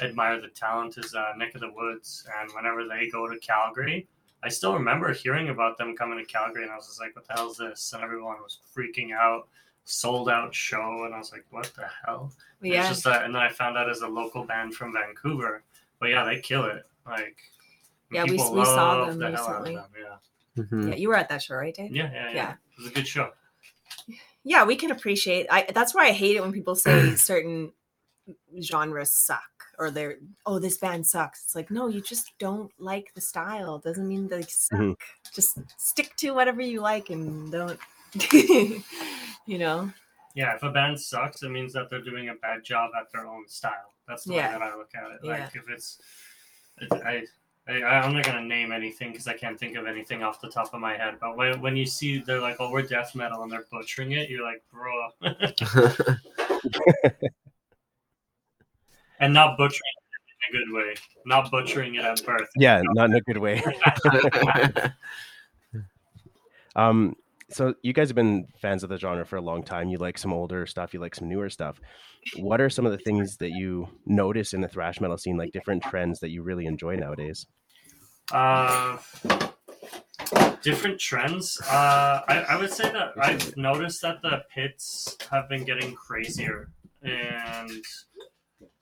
[0.00, 4.06] admire the talent is uh, Nick of the Woods and whenever they go to Calgary,
[4.42, 7.26] I still remember hearing about them coming to Calgary and I was just like, What
[7.26, 7.92] the hell is this?
[7.92, 9.48] And everyone was freaking out,
[9.90, 12.32] sold out show and I was like, What the hell?
[12.60, 12.88] It's Yeah.
[12.88, 15.62] just that and then I found out as a local band from Vancouver.
[15.98, 16.84] But yeah, they kill it.
[17.06, 17.36] Like
[18.10, 19.76] Yeah, we- we saw them the hell out of recently.
[19.76, 19.90] them,
[20.56, 20.64] Yeah.
[20.64, 21.90] hmm Yeah, you were at that show, right, Dave?
[21.94, 22.34] Yeah, yeah, yeah.
[22.34, 22.50] Yeah.
[22.52, 23.32] It was a good show.
[24.44, 27.72] yeah we can appreciate i that's why i hate it when people say certain
[28.62, 30.16] genres suck or they're
[30.46, 34.28] oh this band sucks it's like no you just don't like the style doesn't mean
[34.28, 34.96] they suck Mhm.
[35.34, 37.78] just stick to whatever you like and don't
[39.46, 39.90] you know
[40.34, 43.26] Yeah, if a band sucks, it means that they're doing a bad job at their
[43.26, 43.92] own style.
[44.06, 44.52] That's the Yeah.
[44.52, 45.20] way that I look at it.
[45.22, 45.30] Yeah.
[45.30, 46.00] Like if it's,
[46.80, 47.24] it, I,
[47.70, 50.72] I, I'm not gonna name anything because I can't think of anything off the top
[50.72, 51.16] of my head.
[51.20, 54.30] But when, when you see they're like, oh, we're death metal and they're butchering it,
[54.30, 55.10] you're like, bro,
[59.20, 60.94] and not butchering it in a good way,
[61.26, 62.48] not butchering it at birth.
[62.56, 63.62] Yeah, not in a good way.
[66.76, 67.16] Um,
[67.50, 69.88] so you guys have been fans of the genre for a long time.
[69.88, 71.80] You like some older stuff, you like some newer stuff.
[72.36, 75.52] What are some of the things that you notice in the thrash metal scene, like
[75.52, 77.46] different trends that you really enjoy nowadays?
[78.32, 78.98] Uh,
[80.62, 81.58] different trends.
[81.62, 86.70] Uh, I, I would say that I've noticed that the pits have been getting crazier
[87.02, 87.70] and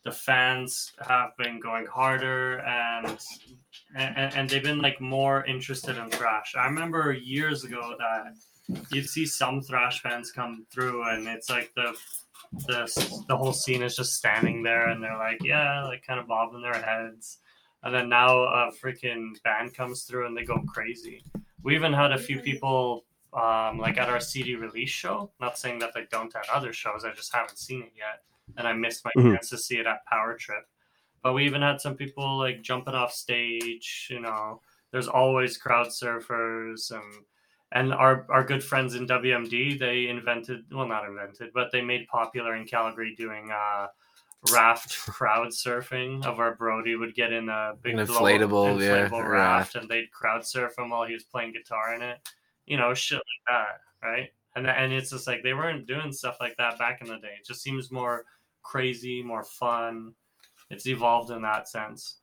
[0.04, 3.18] the fans have been going harder and
[3.94, 6.54] and, and they've been like more interested in thrash.
[6.56, 8.34] I remember years ago that
[8.90, 11.96] you'd see some thrash fans come through and it's like the
[12.66, 16.26] the the whole scene is just standing there and they're like yeah like kind of
[16.26, 17.38] bobbing their heads
[17.82, 21.22] and then now a freaking band comes through and they go crazy.
[21.62, 25.30] We even had a few people um, like at our CD release show.
[25.40, 27.04] Not saying that they don't at other shows.
[27.04, 28.22] I just haven't seen it yet,
[28.56, 29.34] and I missed my Mhm.
[29.34, 30.66] chance to see it at Power Trip.
[31.22, 34.08] But we even had some people like jumping off stage.
[34.10, 37.24] You know, there's always crowd surfers and
[37.72, 39.78] and our our good friends in WMD.
[39.78, 43.50] They invented well, not invented, but they made popular in Calgary doing.
[43.50, 43.88] Uh,
[44.52, 49.08] raft crowd surfing of our Brody would get in a big An blow- inflatable, yeah,
[49.08, 49.12] raft.
[49.12, 52.18] raft and they'd crowd surf him while he was playing guitar in it.
[52.66, 54.28] You know, shit like that, right?
[54.54, 57.34] And and it's just like they weren't doing stuff like that back in the day.
[57.40, 58.24] It just seems more
[58.62, 60.12] crazy, more fun.
[60.70, 62.18] It's evolved in that sense.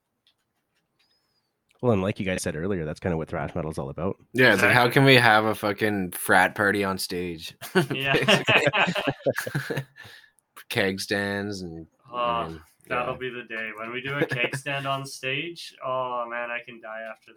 [1.84, 3.90] Well, and like you guys said earlier, that's kind of what thrash metal is all
[3.90, 4.16] about.
[4.32, 7.58] yeah, it's like how can we have a fucking frat party on stage?
[7.94, 8.14] Yeah.
[8.14, 9.84] Basically.
[10.70, 14.56] Keg stands and oh, I mean, that'll be the day when we do a cake
[14.64, 15.76] stand on stage.
[15.86, 17.34] Oh man, I can die after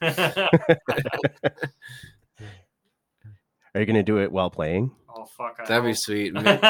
[0.00, 1.70] that.
[3.74, 4.90] Are you going to do it while playing?
[5.14, 6.32] oh fuck, I that'd be sweet.
[6.32, 6.60] Mid,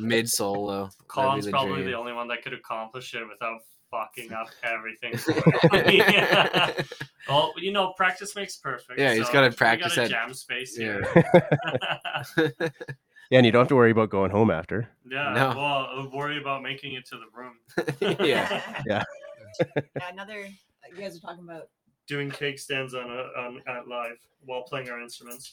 [0.00, 0.88] mid solo.
[1.06, 5.14] Colin's probably the only one that could accomplish it without fucking up everything.
[5.94, 6.72] yeah.
[7.28, 9.00] Well, you know, practice makes perfect.
[9.00, 11.00] Yeah, he's so gotta practice got a at- jam space Yeah.
[11.12, 12.52] here.
[13.30, 14.88] Yeah, and you don't have to worry about going home after.
[15.10, 15.32] yeah.
[15.32, 15.48] No.
[15.56, 17.54] Well, uh, worry about making it to the room.
[18.24, 18.62] yeah.
[18.86, 19.02] Yeah.
[19.58, 20.46] yeah another
[20.88, 21.68] you guys are talking about
[22.06, 25.52] Doing cake stands on a on at live while playing our instruments.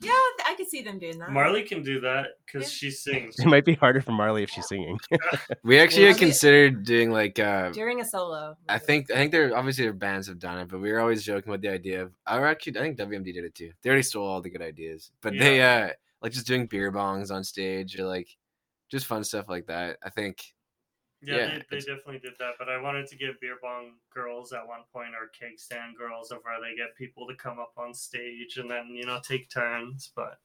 [0.00, 0.12] Yeah
[0.46, 2.68] i could see them doing that Marley can do that because Yeah.
[2.68, 3.38] she sings.
[3.38, 4.98] It might be harder for Marley if she's singing.
[5.62, 9.32] We actually Well, had considered doing like uh during a solo I think I think
[9.32, 12.02] there obviously their bands have done it, but we were always joking about the idea
[12.02, 13.72] of or actually I think WMD did it too.
[13.82, 15.10] They already stole all the good ideas.
[15.20, 15.90] But they uh
[16.22, 18.28] like just doing beer bongs on stage or like
[18.90, 19.98] just fun stuff like that.
[20.02, 20.54] I think
[21.24, 22.52] Yeah, Yeah, they, they definitely did that.
[22.58, 26.30] But I wanted to give beer bong girls at one point or cake stand girls
[26.30, 29.50] of where they get people to come up on stage and then, you know, take
[29.50, 30.10] turns.
[30.14, 30.38] But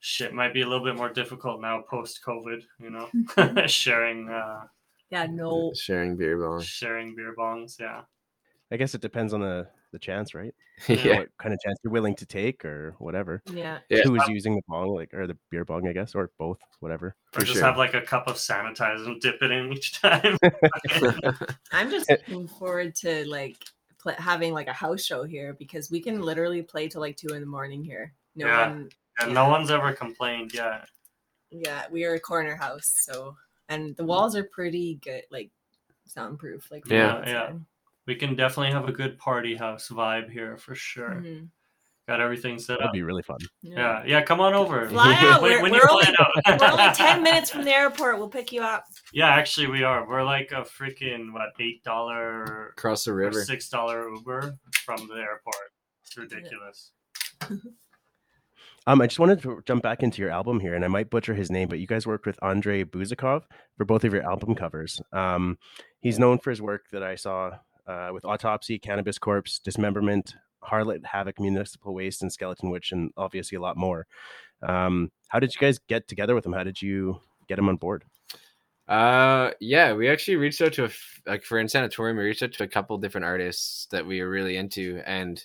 [0.00, 3.08] shit might be a little bit more difficult now post COVID, you know,
[3.66, 4.64] sharing uh
[5.10, 6.64] yeah no sharing beer bongs.
[6.64, 7.78] sharing beer bongs.
[7.78, 8.02] Yeah.
[8.70, 10.54] I guess it depends on the, the chance, right?
[10.88, 11.20] yeah.
[11.20, 13.42] What kind of chance you're willing to take or whatever.
[13.50, 14.02] yeah Yeah.
[14.04, 17.16] Who is using the bong, like, or the beer bong, I guess, or both, whatever.
[17.34, 17.64] Or For just sure.
[17.64, 20.36] have like a cup of sanitizer and dip it in each time.
[21.72, 23.56] i'm just looking forward to like
[23.98, 27.28] pl- having like a house show here because we can literally play till like two
[27.34, 28.68] in the morning here no Yeah.
[28.68, 28.90] one
[29.20, 29.34] and Yeah.
[29.34, 30.88] no one's ever complained yet.
[31.50, 33.34] yeah we are a corner house so
[33.68, 34.08] and the mm.
[34.08, 35.50] walls are pretty good like
[36.06, 37.22] soundproof like Yeah.
[37.24, 37.42] the Yeah.
[37.42, 37.60] outside.
[38.06, 41.10] We can definitely have a good party house vibe here for sure.
[41.24, 41.48] Mhm.
[42.08, 42.78] Got everything set up.
[42.80, 43.38] That'd be really fun.
[43.62, 44.22] Yeah, yeah.
[44.22, 44.88] Come on over.
[44.88, 45.42] Fly out.
[45.42, 46.60] When- We're, when we're only, out.
[46.60, 48.18] we're only 10 minutes from the airport.
[48.18, 48.84] We'll pick you up.
[49.12, 50.08] Yeah, actually, we are.
[50.08, 53.42] We're like a freaking what eight dollar Across the or river.
[53.42, 54.54] six dollar Uber
[54.84, 55.72] from the airport.
[56.04, 56.92] It's ridiculous.
[58.88, 61.34] Um, I just wanted to jump back into your album here, and I might butcher
[61.34, 63.42] his name, but you guys worked with Andrei Bouzikov
[63.76, 65.00] for both of your album covers.
[65.12, 65.58] Um,
[65.98, 71.02] he's known for his work that I saw uh, with Autopsy, Cannabis Corpse, Dismemberment, Harlot,
[71.02, 74.06] Havok, Municipal Waste, and Skeleton Witch, and obviously a lot more.
[74.62, 76.52] Um, how did you guys get together with him?
[76.52, 78.04] How did you get him on board?
[78.88, 80.90] Uh, yeah, we actually reached out to a
[81.26, 84.56] like for Insanatorium, we reached out to a couple different artists that we were really
[84.56, 85.44] into, and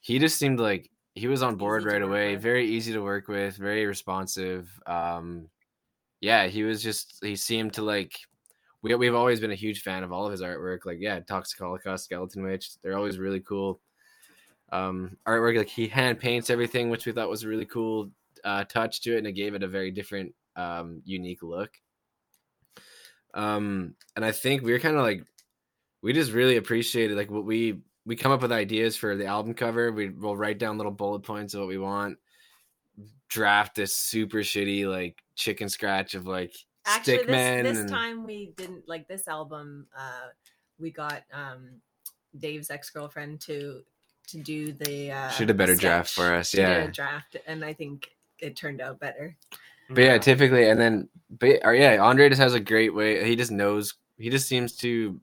[0.00, 2.34] he just seemed like he was on board right away.
[2.34, 2.42] with.
[2.42, 4.68] Very easy to work with, very responsive.
[4.86, 5.48] Um,
[6.20, 8.18] yeah, he was just he seemed to like.
[8.82, 10.86] We we've always been a huge fan of all of his artwork.
[10.86, 13.80] Like yeah, Toxic Holocaust, Skeleton Witch, they're always really cool.
[14.72, 18.10] Um, artwork like he hand paints everything, which we thought was a really cool
[18.44, 21.70] uh, touch to it, and it gave it a very different, um, unique look
[23.34, 25.24] um and i think we were kind of like
[26.02, 29.54] we just really appreciated like what we we come up with ideas for the album
[29.54, 32.18] cover we will write down little bullet points of what we want
[33.28, 36.54] draft this super shitty like chicken scratch of like
[36.90, 39.86] Actually, this, stickmen this and time we didn't like this album.
[39.96, 40.28] Uh,
[40.78, 41.68] we got um,
[42.38, 43.82] Dave's ex girlfriend to
[44.28, 45.12] to do the.
[45.12, 46.84] Uh, She did a better draft for us, yeah.
[46.84, 49.36] a draft, and I think it turned out better.
[49.90, 51.08] but yeah typically and then
[51.40, 54.76] but or yeah andre just has a great way he just knows he just seems
[54.76, 55.20] to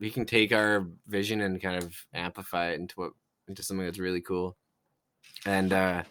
[0.00, 3.12] he can take our vision and kind of amplify it into what
[3.46, 4.56] into something that's really cool
[5.46, 6.02] and uh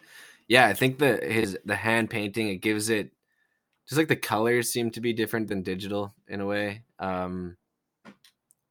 [0.48, 3.12] yeah i think the his the hand painting it gives it
[3.88, 7.57] just like the colors seem to be different than digital in a way um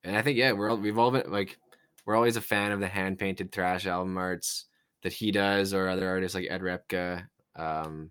[0.05, 1.59] and i think yeah we're all, we've all been like
[2.07, 4.67] we're always a fan of the hand painted thrash album arts
[5.03, 8.11] that he does or other artists like ed repka um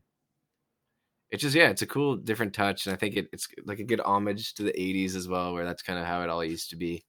[1.32, 3.84] it's just yeah it's a cool different touch and i think it, it's like a
[3.84, 6.70] good homage to the 80s as well where that's kind of how it all used
[6.72, 7.04] to be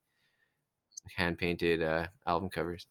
[1.16, 2.86] hand painted uh album covers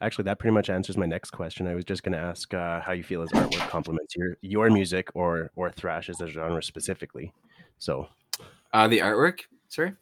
[0.00, 1.66] Actually, that pretty much answers my next question.
[1.66, 4.70] I was just going to ask uh, how you feel his artwork complements your your
[4.70, 7.32] music or or thrash as a genre specifically.
[7.78, 8.08] So,
[8.72, 9.92] uh the artwork sorry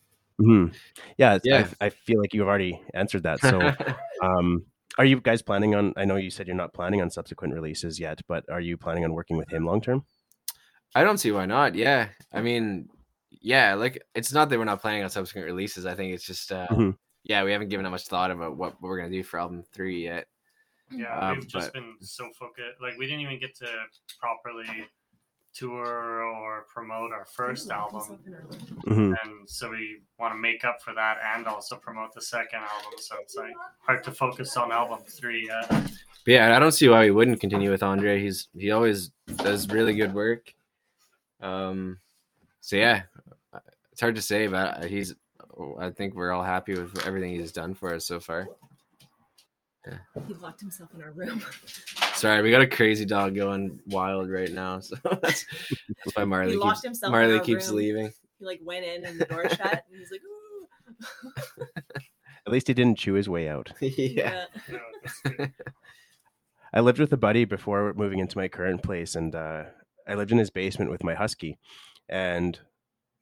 [0.40, 0.72] mhm.
[1.18, 1.68] yeah, Yeah.
[1.80, 3.40] I, I feel like you've already answered that.
[3.40, 3.60] So,
[4.22, 4.64] um,
[4.98, 5.92] are you guys planning on?
[5.96, 9.04] I know you said you're not planning on subsequent releases yet, but are you planning
[9.04, 10.04] on working with him long term?
[10.96, 12.88] i don't see why not yeah i mean
[13.42, 16.52] yeah like it's not that we're not planning on subsequent releases i think it's just
[16.52, 16.96] uh Mhm.
[17.24, 19.62] Yeah we haven't given that much thought about what, what we're gonna do for album
[19.72, 20.26] three yet
[20.90, 22.80] Yeah, Uh, we've just but- been so focused.
[22.80, 23.66] Like we didn't even get to
[24.20, 24.66] properly
[25.54, 28.18] tour or promote our first album,
[28.86, 29.14] Mhm.
[29.22, 32.98] and so we want to make up for that and also promote the second album.
[32.98, 33.54] So it's like
[33.86, 35.68] hard to focus on album three yet.
[35.68, 35.90] But
[36.26, 38.20] yeah, I don't see why we wouldn't continue with Andre.
[38.20, 40.52] He's he always does really good work.
[41.40, 41.98] Um,
[42.60, 43.02] so yeah,
[43.92, 45.14] it's hard to say, but he's.
[45.78, 48.48] I think we're all happy with everything he's done for us so far.
[49.86, 49.98] Yeah.
[50.26, 51.44] He locked himself in our room.
[52.14, 56.52] Sorry, we got a crazy dog going wild right now, so that's, that's why Marley
[56.52, 57.76] he keeps locked himself in Marley keeps room.
[57.76, 58.12] leaving.
[58.38, 61.66] He like went in and the door shut, and he's like, Ooh.
[62.46, 63.72] At least he didn't chew his way out.
[63.80, 64.46] yeah.
[64.68, 65.52] You know, that's good.
[66.72, 69.64] I lived with a buddy before moving into my current place, and uh,
[70.08, 71.58] I lived in his basement with my husky.
[72.08, 72.58] And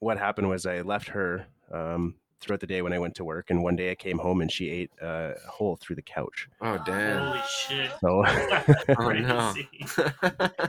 [0.01, 3.51] what happened was I left her um, throughout the day when I went to work,
[3.51, 6.49] and one day I came home and she ate uh, a hole through the couch.
[6.61, 7.27] Oh damn.
[7.29, 7.91] Holy shit!
[8.01, 8.25] So
[8.99, 9.55] Oh, no.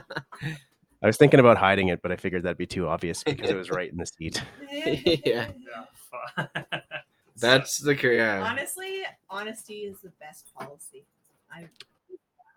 [1.02, 3.56] I was thinking about hiding it, but I figured that'd be too obvious because it
[3.56, 4.42] was right in the seat.
[4.72, 6.78] yeah, Yeah, fu-
[7.36, 8.42] that's the cra- yeah.
[8.42, 11.04] honestly, honesty is the best policy.
[11.52, 11.66] I,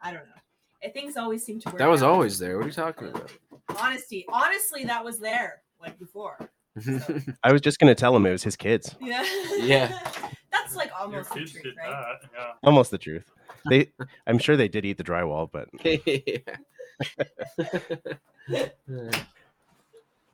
[0.01, 0.41] I don't know.
[0.84, 1.78] I things always seem to work.
[1.80, 2.11] That was out.
[2.11, 2.55] always there.
[2.57, 3.32] What are you talking about?
[3.78, 4.26] honesty.
[4.32, 6.38] Honestly, that was there like before.
[7.43, 8.95] I was just gonna tell him it was his kids.
[9.01, 9.23] Yeah.
[9.59, 9.99] Yeah.
[10.51, 11.89] That's like Your almost the truth, did right?
[11.89, 12.30] that.
[12.36, 12.51] Yeah.
[12.63, 13.30] Almost the truth.
[13.69, 13.91] They,
[14.25, 15.67] I'm sure they did eat the drywall, but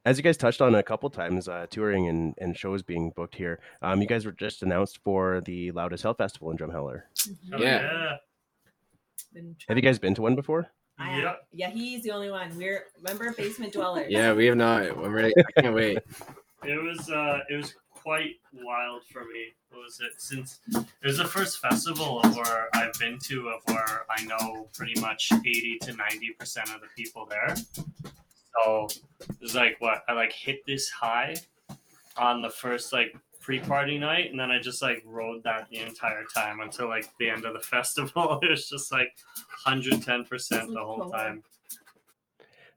[0.06, 3.36] as you guys touched on a couple times, uh, touring and, and shows being booked
[3.36, 3.60] here.
[3.82, 7.04] Um, you guys were just announced for the Loud as Hell Festival in Drumheller.
[7.54, 8.18] Oh, Yeah.
[9.34, 9.42] yeah.
[9.68, 10.68] Have you guys been to one before?
[11.04, 11.36] I- Yeah.
[11.52, 12.56] Yeah, he's the only one.
[12.58, 14.08] We're remember basement dwellers.
[14.10, 14.84] yeah, we have not.
[14.84, 15.34] I'm really.
[15.58, 16.00] I can't wait.
[16.66, 19.54] It was uh it was quite wild for me.
[19.70, 20.14] What was it?
[20.18, 24.70] Since it was the first festival of where I've been to of where I know
[24.74, 27.54] pretty much eighty to ninety percent of the people there.
[28.64, 28.88] So
[29.20, 31.36] it was like what I like hit this high
[32.16, 33.14] on the first like
[33.44, 37.30] pre-party night, and then I just like rode that the entire time until like the
[37.30, 38.40] end of the festival.
[38.42, 39.12] It was just like
[39.66, 41.44] 110 percent the whole time.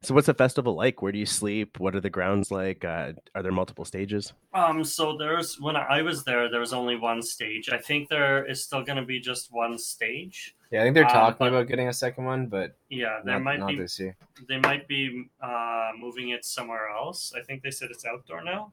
[0.03, 1.03] So, what's the festival like?
[1.03, 1.81] Where do you sleep?
[1.81, 2.85] What are the grounds like?
[2.85, 4.35] Uh, are there multiple stages?
[4.55, 7.71] Um, so there's when I was there, there was only one stage.
[7.71, 10.55] I think there is still going to be just one stage.
[10.71, 13.35] Yeah, I think they're Um, talking but- about getting a second one, but Yeah, there
[13.35, 14.17] not, might not be this year.
[14.49, 17.33] they might be uh, moving it somewhere else.
[17.37, 18.73] I think they said it's outdoor now.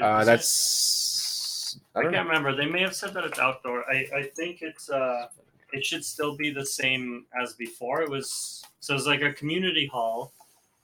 [0.00, 2.22] Uh, that's I I can't know.
[2.28, 2.54] remember.
[2.54, 3.88] They may have said that it's outdoor.
[3.90, 5.28] I, I think it's uh
[5.72, 8.02] it should still be the same as before.
[8.02, 10.32] It was so it's like a community hall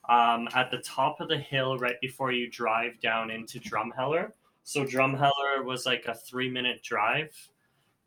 [0.09, 4.31] um at the top of the hill right before you drive down into Drumheller.
[4.63, 7.31] So Drumheller was like a three minute drive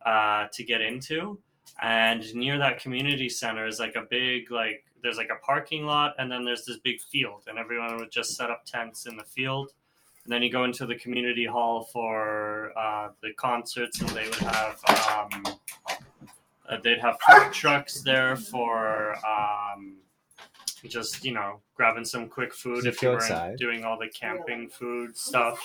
[0.04, 1.38] uh to get into.
[1.82, 6.14] And near that community center is like a big like there's like a parking lot
[6.18, 9.24] and then there's this big field and everyone would just set up tents in the
[9.24, 9.72] field
[10.24, 14.34] and then you go into the community hall for uh, the concerts, and they would
[14.36, 15.44] have um,
[16.68, 19.96] uh, they'd have food trucks there for um,
[20.88, 23.58] just you know grabbing some quick food if you weren't outside?
[23.58, 25.62] doing all the camping food stuff.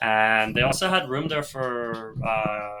[0.00, 2.80] And they also had room there for uh,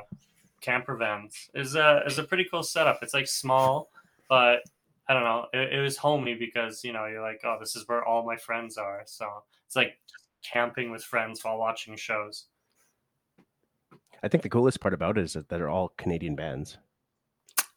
[0.60, 1.50] camper vans.
[1.54, 3.00] is a is a pretty cool setup.
[3.02, 3.90] It's like small,
[4.28, 4.62] but
[5.08, 5.46] I don't know.
[5.52, 8.36] It, it was homey because you know you're like, oh, this is where all my
[8.36, 9.02] friends are.
[9.04, 9.26] So
[9.66, 9.98] it's like
[10.42, 12.46] camping with friends while watching shows.
[14.22, 16.78] I think the coolest part about it is that they're all Canadian bands.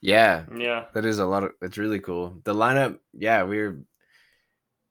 [0.01, 0.85] Yeah, Yeah.
[0.93, 1.51] that is a lot of.
[1.61, 2.39] It's really cool.
[2.43, 3.79] The lineup, yeah, we're.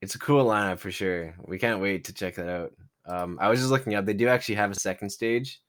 [0.00, 1.34] It's a cool lineup for sure.
[1.46, 2.72] We can't wait to check that out.
[3.06, 4.04] Um, I was just looking up.
[4.04, 5.60] They do actually have a second stage,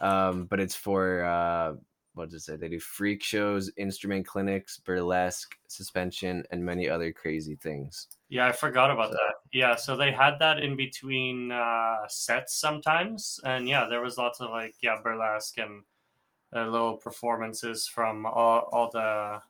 [0.00, 1.74] um, but it's for uh,
[2.14, 2.56] what does it say?
[2.56, 8.06] They do freak shows, instrument clinics, burlesque, suspension, and many other crazy things.
[8.28, 9.34] Yeah, I forgot about that.
[9.52, 14.40] Yeah, so they had that in between uh, sets sometimes, and yeah, there was lots
[14.40, 15.82] of like yeah burlesque and
[16.54, 19.40] uh, little performances from all all the,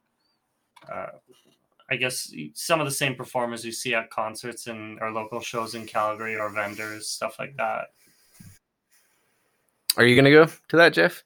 [0.91, 1.07] uh,
[1.91, 5.75] I guess some of the same performers you see at concerts and or local shows
[5.75, 7.89] in Calgary or vendors stuff like that.
[9.99, 11.25] Are you gonna go to that, Jeff?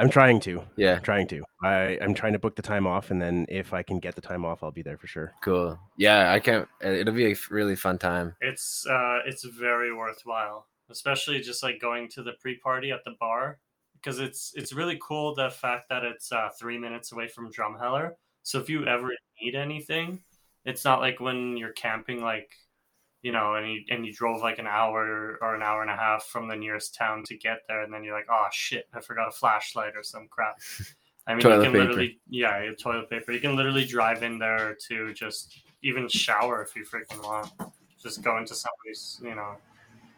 [0.00, 0.62] I'm trying to.
[0.76, 1.44] Yeah, I'm trying to.
[1.62, 4.22] I, I'm trying to book the time off, and then if I can get the
[4.22, 5.34] time off, I'll be there for sure.
[5.42, 5.78] cool.
[5.98, 6.66] Yeah, I can't.
[6.80, 8.34] It'll be a really fun time.
[8.40, 13.58] It's uh, it's very worthwhile, especially just like going to the pre-party at the bar
[13.92, 18.12] because it's it's really cool the fact that it's uh, three minutes away from Drumheller.
[18.42, 19.10] So if you ever
[19.42, 20.20] need anything,
[20.64, 22.50] it's not like when you're camping, like
[23.22, 25.96] you know, and you and you drove like an hour or an hour and a
[25.96, 29.00] half from the nearest town to get there, and then you're like, oh shit, I
[29.00, 30.58] forgot a flashlight or some crap.
[31.26, 31.84] I mean, Toilet you can paper.
[31.84, 33.32] literally, yeah, toilet paper.
[33.32, 37.50] You can literally drive in there to just even shower if you freaking want
[38.02, 39.56] just go into somebody's, you know,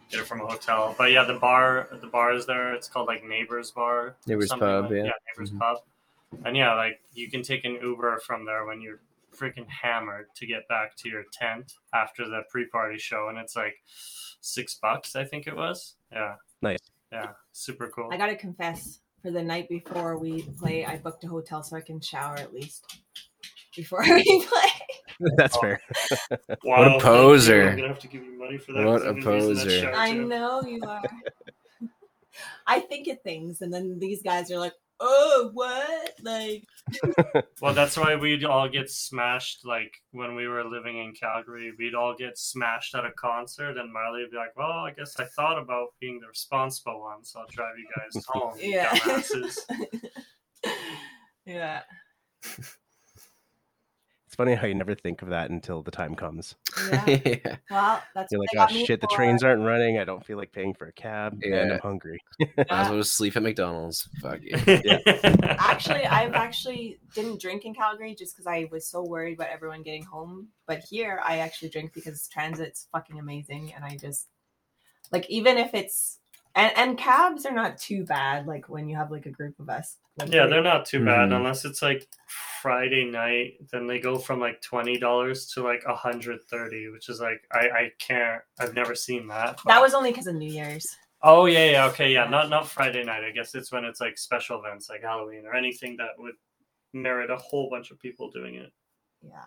[0.09, 0.95] get it from a hotel.
[0.97, 2.73] But yeah, the bar, the bar is there.
[2.75, 5.11] It's called like Neighbors Bar, Neighbors Pub, like- yeah.
[5.37, 5.59] Neighbors Mhm.
[5.59, 5.79] Pub.
[6.45, 9.01] And yeah, like you can take an Uber from there when you're
[9.37, 13.75] freaking hammered to get back to your tent after the pre-party show, and it's like
[14.41, 15.97] six bucks, I think it was.
[16.13, 16.79] Yeah, Nice.
[17.13, 18.09] yeah, super cool.
[18.13, 21.81] I gotta confess, for the night before we play, I booked a hotel so I
[21.81, 22.99] can shower at least
[23.77, 24.69] before we play.
[25.37, 25.61] That's Oh.
[25.61, 25.81] fair.
[26.65, 27.01] Wow, thank you.
[27.01, 27.69] poser.
[27.71, 28.85] I'm gonna have to give you money for that.
[28.87, 29.93] What 'cause a I'm gonna use that poser.
[29.95, 31.03] I know you are.
[32.67, 34.73] I think of things, and then these guys are like,
[35.05, 36.65] "Oh, what?" Like,
[37.61, 39.65] Well, that's why we'd all get smashed.
[39.67, 43.93] Like when we were living in Calgary, we'd all get smashed at a concert, and
[43.93, 47.41] Marley would be like, "Well, I guess I thought about being the responsible one, so
[47.41, 48.91] I'll drive you guys home, Yeah.
[48.97, 49.59] dumbasses."
[51.47, 51.83] yeah,
[54.33, 56.55] It's funny how you never think of that until the time comes.
[56.91, 57.05] yeah.
[57.27, 57.57] yeah.
[57.71, 59.99] Well, that's You're what like, oh got me shit, the trains aren't running.
[59.99, 62.19] I don't feel like paying for a cab, and I'm hungry.
[62.41, 62.89] Might as Yeah.
[62.89, 64.09] well just sleep at McDonald's.
[64.23, 64.57] Fuck you.
[65.43, 69.83] Actually, I've actually didn't drink in Calgary just because I was so worried about everyone
[69.83, 70.49] getting home.
[70.67, 74.29] But here, I actually drink because transit's fucking amazing, and I just
[75.11, 76.21] like even if it's
[76.55, 78.47] and, and cabs are not too bad.
[78.47, 79.97] Like when you have like a group of us.
[80.19, 81.37] Like, yeah, they're not too bad Mhm.
[81.37, 82.07] unless it's like
[82.61, 83.55] Friday night.
[83.71, 87.43] Then they go from like twenty dollars to like a hundred thirty, which is like
[87.53, 88.43] I I can't.
[88.61, 89.59] I've never seen that.
[89.67, 90.97] That was only because of New Year's.
[91.23, 92.29] Oh yeah, yeah, okay, yeah.
[92.29, 93.25] Not not Friday night.
[93.25, 96.35] I guess it's when it's like special events like Halloween or anything that would
[96.93, 98.71] merit a whole bunch of people doing it.
[99.23, 99.45] Yeah.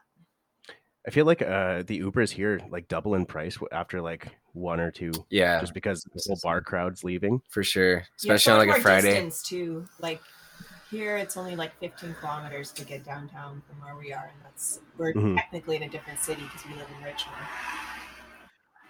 [1.08, 4.89] I feel like uh, the Ubers here like double in price after like one or
[4.91, 7.41] two, Yeah, just because the whole bar crowd's leaving.
[7.49, 8.03] for sure.
[8.18, 9.10] Especially so on much like a more Friday.
[9.14, 9.86] Distance too.
[9.99, 10.20] Like
[10.89, 14.80] here, it's only like 15 kilometers to get downtown from where we are, and that's
[14.97, 15.36] we're Mhm.
[15.36, 17.38] technically in a different city because we live in Richmond.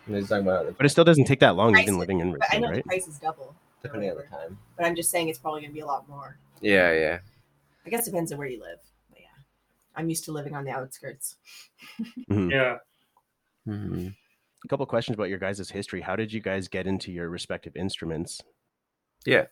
[0.05, 2.43] And he's about But it still doesn't take that long, Price even living in But
[2.43, 2.83] I Richmond, know right?
[2.83, 3.43] the price is double.
[3.43, 4.57] or depending on the time.
[4.77, 6.37] But I'm just saying it's probably gonna be a lot more.
[6.61, 7.19] Yeah, yeah.
[7.85, 8.79] I guess it depends on where you live.
[9.95, 11.37] But yeah, I'm used to living on the outskirts.
[12.29, 12.51] Mhm.
[12.51, 12.77] Yeah.
[13.67, 14.07] Mm-hmm.
[14.63, 16.01] A couple questions about your guys' history.
[16.01, 18.41] How did you guys get into your respective instruments?
[19.25, 19.45] Yeah.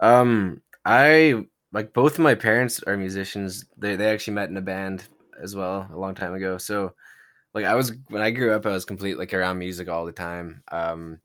[0.00, 3.66] Um, I like both of my parents are musicians.
[3.76, 5.04] They they actually met in a band
[5.42, 6.58] as well a long time ago.
[6.58, 6.94] So,
[7.54, 10.12] like I was when I grew up, I was complete like around music all the
[10.12, 10.62] time.
[10.70, 11.20] Um,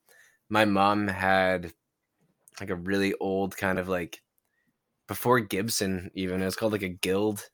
[0.49, 1.73] my mom had
[2.59, 4.21] like a really old kind of like
[5.07, 6.41] before Gibson even.
[6.41, 7.49] It was called like a Guild.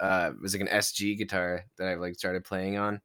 [0.00, 3.00] Uh, it was like an SG guitar that I like started playing on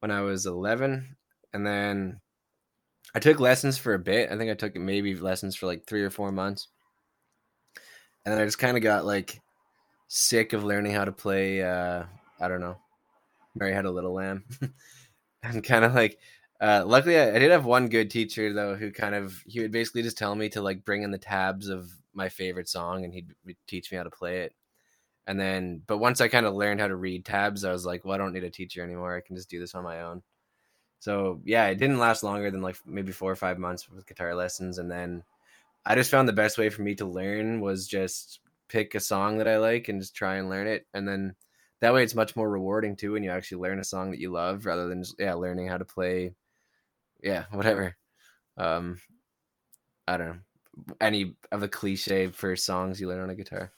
[0.00, 1.16] when I was eleven,
[1.52, 2.20] and then
[3.14, 4.30] I took lessons for a bit.
[4.30, 6.68] I think I took maybe lessons for like three or four months
[8.28, 9.40] and then I just kind of got like
[10.08, 11.62] sick of learning how to play.
[11.62, 12.04] Uh,
[12.38, 12.76] I don't know,
[13.54, 14.44] Mary Had a Little Lamb,
[15.42, 16.18] and kind of like.
[16.60, 19.70] Uh, luckily, I, I did have one good teacher though, who kind of he would
[19.70, 23.14] basically just tell me to like bring in the tabs of my favorite song, and
[23.14, 23.32] he'd,
[23.66, 24.54] teach me how to play it.
[25.28, 28.04] And then, but once I kind of learned how to read tabs, I was like,
[28.04, 29.16] well, I don't need a teacher anymore.
[29.16, 30.22] I can just do this on my own.
[31.00, 34.34] So yeah, it didn't last longer than like maybe four or five months with guitar
[34.34, 35.22] lessons, and then
[35.86, 39.38] I just found the best way for me to learn was just pick a song
[39.38, 40.86] that I like and just try and learn it.
[40.94, 41.34] And then
[41.80, 44.30] that way it's much more rewarding too when you actually learn a song that you
[44.30, 46.34] love rather than just yeah, learning how to play
[47.22, 47.96] yeah, whatever.
[48.56, 49.00] Um
[50.06, 50.94] I don't know.
[51.00, 53.72] Any of the cliche first songs you learn on a guitar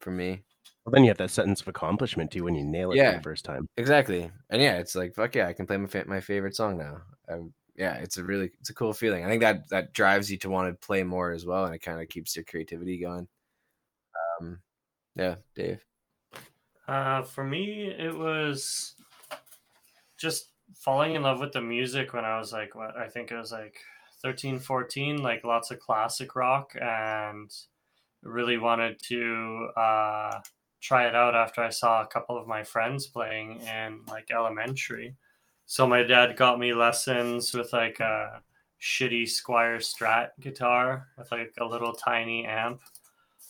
[0.00, 0.42] for me.
[0.86, 3.22] Well, then you have that sentence of accomplishment too when you nail it for the
[3.22, 3.68] first time.
[3.76, 4.30] Exactly.
[4.50, 7.02] And yeah, it's like fuck yeah, I can play my fa- my favorite song now.
[7.28, 9.24] Um, yeah, it's a really it's a cool feeling.
[9.24, 11.80] I think that that drives you to want to play more as well, and it
[11.80, 13.26] kind of keeps your creativity going.
[14.40, 14.60] Um,
[15.16, 15.84] yeah, Dave.
[16.86, 18.94] Uh, for me, it was
[20.16, 23.36] just falling in love with the music when I was like, what I think it
[23.36, 23.76] was like
[24.22, 27.50] 13, 14, like lots of classic rock, and
[28.22, 30.38] really wanted to uh,
[30.86, 35.14] try it out after I saw a couple of my friends playing in like elementary.
[35.66, 38.42] So my dad got me lessons with like a
[38.80, 42.82] shitty Squier Strat guitar with like a little tiny amp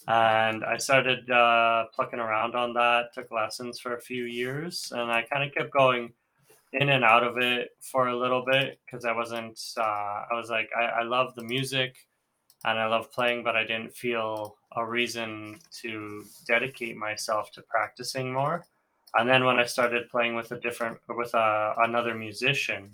[0.09, 3.13] and I started uh, plucking around on that.
[3.13, 6.13] Took lessons for a few years, and I kind of kept going
[6.73, 9.61] in and out of it for a little bit because I wasn't.
[9.77, 9.83] Uh,
[10.31, 11.97] I was like, I, I love the music,
[12.65, 18.33] and I love playing, but I didn't feel a reason to dedicate myself to practicing
[18.33, 18.65] more.
[19.15, 22.91] And then when I started playing with a different, with a, another musician,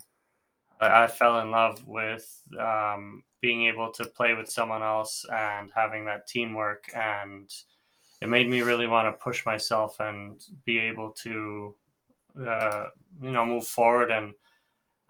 [0.79, 5.69] I I fell in love with um, being able to play with someone else and
[5.75, 6.85] having that teamwork.
[6.95, 7.53] And
[8.21, 11.75] it made me really want to push myself and be able to,
[12.47, 12.85] uh,
[13.21, 14.33] you know, move forward and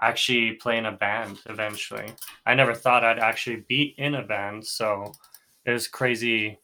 [0.02, 2.12] actually play in a band eventually.
[2.46, 4.66] I never thought I'd actually be in a band.
[4.66, 5.14] So
[5.66, 6.60] it was crazy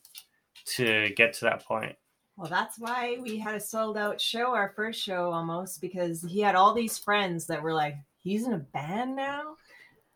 [0.76, 1.96] to get to that point.
[2.38, 6.40] Well, that's why we had a sold out show, our first show almost, because he
[6.40, 9.56] had all these friends that were like, he's in a band now.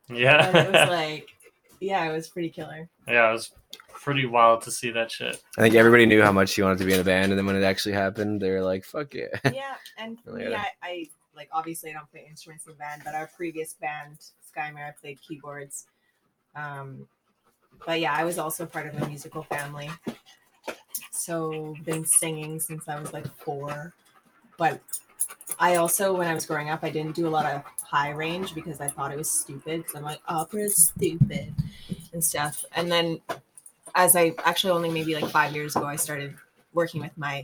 [0.09, 0.47] Yeah.
[0.47, 1.27] And it was like,
[1.81, 2.87] yeah, it was pretty killer.
[3.07, 3.51] yeah, it was
[3.89, 5.41] pretty wild to see that shit.
[5.57, 7.45] I think everybody knew how much he wanted to be in a band, and then
[7.45, 10.63] when it actually happened, they were like, "Fuck yeah!" yeah, and for me, Yeah.
[10.81, 14.17] I, I like obviously I don't play instruments in the band, but our previous band,
[14.55, 15.87] Skymare, I played keyboards.
[16.55, 17.07] Um,
[17.85, 19.89] but yeah, I was also part of a musical family,
[21.11, 23.93] so been singing since I was like four.
[24.57, 24.81] But
[25.59, 28.53] I also, when I was growing up, I didn't do a lot of high range
[28.53, 29.81] because I thought it was stupid.
[29.81, 31.53] Because I'm like, opera is stupid
[32.11, 32.63] and stuff.
[32.75, 33.19] And then,
[33.95, 36.35] as I actually only maybe like five years ago, I started
[36.73, 37.43] working with my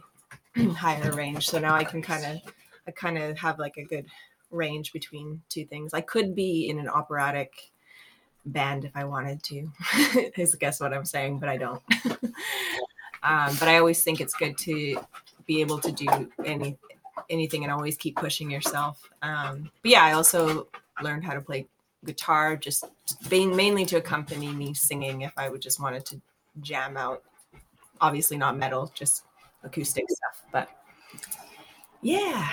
[0.75, 1.47] higher range.
[1.47, 2.53] So now I can kind of,
[2.87, 4.05] I kind of have like a good
[4.51, 5.93] range between two things.
[5.93, 7.71] I could be in an operatic
[8.45, 9.69] band if I wanted to.
[10.37, 11.81] is guess what I'm saying, but I don't.
[13.23, 14.99] um, but I always think it's good to
[15.45, 16.07] be able to do
[16.45, 16.77] any
[17.29, 19.07] anything and always keep pushing yourself.
[19.21, 20.67] Um, but yeah, I also
[21.01, 21.67] learned how to play
[22.05, 22.85] guitar, just
[23.29, 26.21] main- mainly to accompany me singing if I would just wanted to
[26.61, 27.23] jam out.
[28.01, 29.25] Obviously, not metal, just
[29.63, 30.43] acoustic stuff.
[30.51, 30.69] But
[32.01, 32.49] yeah,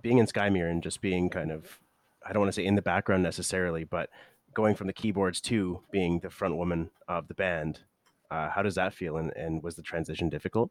[0.00, 1.78] being in Skymere and just being kind of,
[2.24, 4.10] I don't want to say in the background necessarily, but
[4.54, 7.80] going from the keyboards to being the front woman of the band,
[8.32, 9.18] uh, how does that feel?
[9.18, 10.70] And, and was the transition difficult?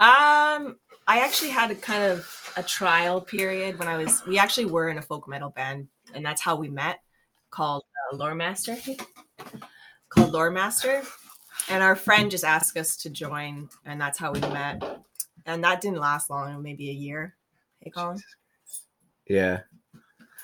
[0.00, 4.26] Um, I actually had a kind of a trial period when I was.
[4.26, 6.98] We actually were in a folk metal band, and that's how we met,
[7.50, 8.76] called uh, Lore Master,
[10.08, 11.02] called Lore Master,
[11.70, 14.82] and our friend just asked us to join, and that's how we met.
[15.46, 17.36] And that didn't last long, maybe a year.
[17.78, 18.18] Hey, Colin.
[19.28, 19.60] Yeah.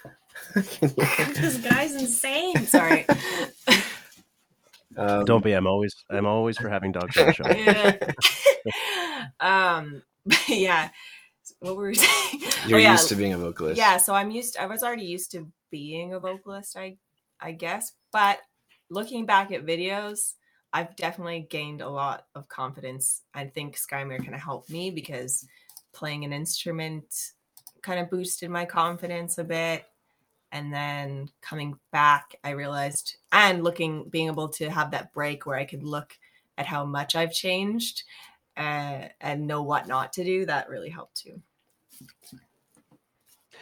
[0.54, 2.66] this guy's insane.
[2.66, 3.04] Sorry.
[4.96, 5.52] Um, Don't be.
[5.52, 5.94] I'm always.
[6.10, 7.44] I'm always for having dogs on the show.
[8.66, 9.26] Yeah.
[9.40, 10.02] um.
[10.48, 10.90] yeah.
[11.60, 12.42] What were we saying?
[12.66, 12.92] You're Oh, yeah.
[12.92, 13.78] used to being a vocalist.
[13.78, 16.98] Yeah, so I'm used I was already used to being a vocalist, I
[17.40, 17.92] I guess.
[18.12, 18.38] But
[18.90, 20.34] looking back at videos,
[20.72, 23.22] I've definitely gained a lot of confidence.
[23.34, 25.46] I think Skymere kind of helped me because
[25.92, 27.06] playing an instrument
[27.82, 29.84] kind of boosted my confidence a bit.
[30.52, 35.56] And then coming back, I realized and looking being able to have that break where
[35.56, 36.12] I could look
[36.58, 38.02] at how much I've changed
[38.56, 41.40] uh, and know what not to do, that really helped too.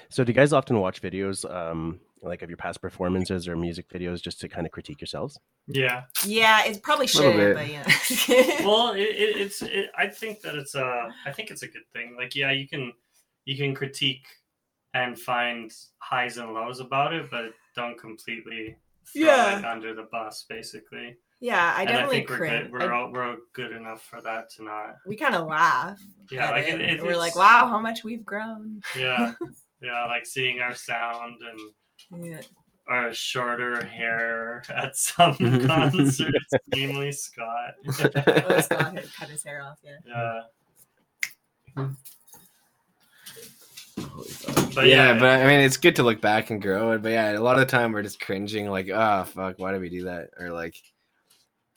[0.08, 3.88] So, do you guys often watch videos, um, like of your past performances or music
[3.90, 5.38] videos, just to kind of critique yourselves?
[5.66, 6.04] Yeah.
[6.24, 7.56] Yeah, it probably Little should, bit.
[7.56, 8.60] but yeah.
[8.66, 9.62] Well, it, it, it's.
[9.62, 11.08] It, I think that it's a.
[11.26, 12.16] I think it's a good thing.
[12.16, 12.92] Like, yeah, you can,
[13.44, 14.26] you can critique
[14.94, 18.76] and find highs and lows about it, but don't completely
[19.12, 19.58] throw Yeah.
[19.58, 21.16] it under the bus, basically.
[21.40, 22.72] yeah, I and I definitely think we're good.
[22.72, 24.96] We're all, we're good enough for that to not.
[25.06, 26.00] we kind of laugh.
[26.30, 26.80] Yeah, like it.
[26.80, 28.80] it, it, we're like, wow, how much we've grown.
[28.98, 29.32] Yeah,
[29.82, 31.36] yeah, like seeing our sound
[32.10, 32.40] and Yeah.
[32.88, 35.36] our shorter hair at some
[35.66, 37.74] concerts, namely Scott.
[37.86, 37.92] Oh,
[38.60, 39.78] Scott had cut his hair off.
[39.84, 40.40] Yeah.
[41.76, 41.88] Yeah.
[44.18, 46.98] But But yeah, yeah, but I mean, it's good to look back and grow.
[46.98, 49.80] But yeah, a lot of the time we're just cringing, like, oh fuck, why did
[49.80, 50.30] we do that?
[50.38, 50.76] Or like,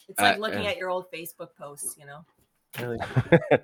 [0.08, 0.70] It's like Uh, looking uh.
[0.70, 2.24] at your old Facebook posts, you know.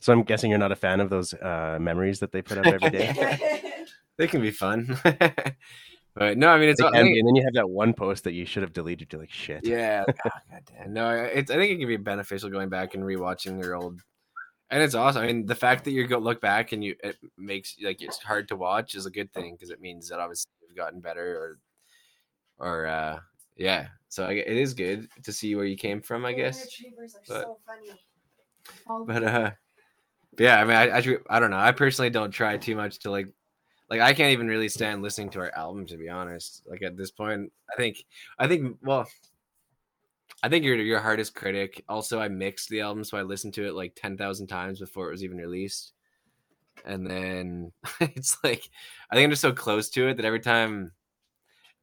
[0.00, 2.66] so, I'm guessing you're not a fan of those uh, memories that they put up
[2.66, 3.86] every day.
[4.18, 4.98] they can be fun.
[6.14, 7.94] but no, I mean, it's They I can think- and then you have that one
[7.94, 9.10] post that you should have deleted.
[9.12, 9.64] You're like, shit.
[9.66, 10.04] Yeah.
[10.06, 10.92] like, oh, God damn.
[10.92, 11.50] No, it's.
[11.50, 14.02] I think it can be beneficial going back and rewatching your old.
[14.70, 15.22] And it's awesome.
[15.22, 18.18] I mean, the fact that you go look back and you it makes like it's
[18.18, 21.58] hard to watch is a good thing because it means that obviously you've gotten better
[22.58, 23.18] or, or uh,
[23.56, 23.88] yeah.
[24.08, 26.64] So I, it is good to see where you came from, I guess.
[26.66, 29.06] Retrievers are But- so funny.
[29.06, 29.50] But uh,
[30.38, 30.60] yeah.
[30.60, 31.56] I mean, I, I I don't know.
[31.58, 33.28] I personally don't try too much to like.
[33.90, 36.62] Like I can't even really stand listening to our album to be honest.
[36.66, 38.04] Like at this point, I think
[38.38, 39.08] I think well,
[40.42, 41.84] I think you're your hardest critic.
[41.88, 45.08] Also, I mixed the album, so I listened to it like ten thousand times before
[45.08, 45.92] it was even released.
[46.84, 48.70] And then it's like
[49.10, 50.92] I think I'm just so close to it that every time,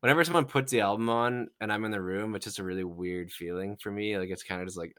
[0.01, 2.83] whenever someone puts the album on and I'm in the room, it's just a really
[2.83, 4.17] weird feeling for me.
[4.17, 4.95] Like it's kind of just like,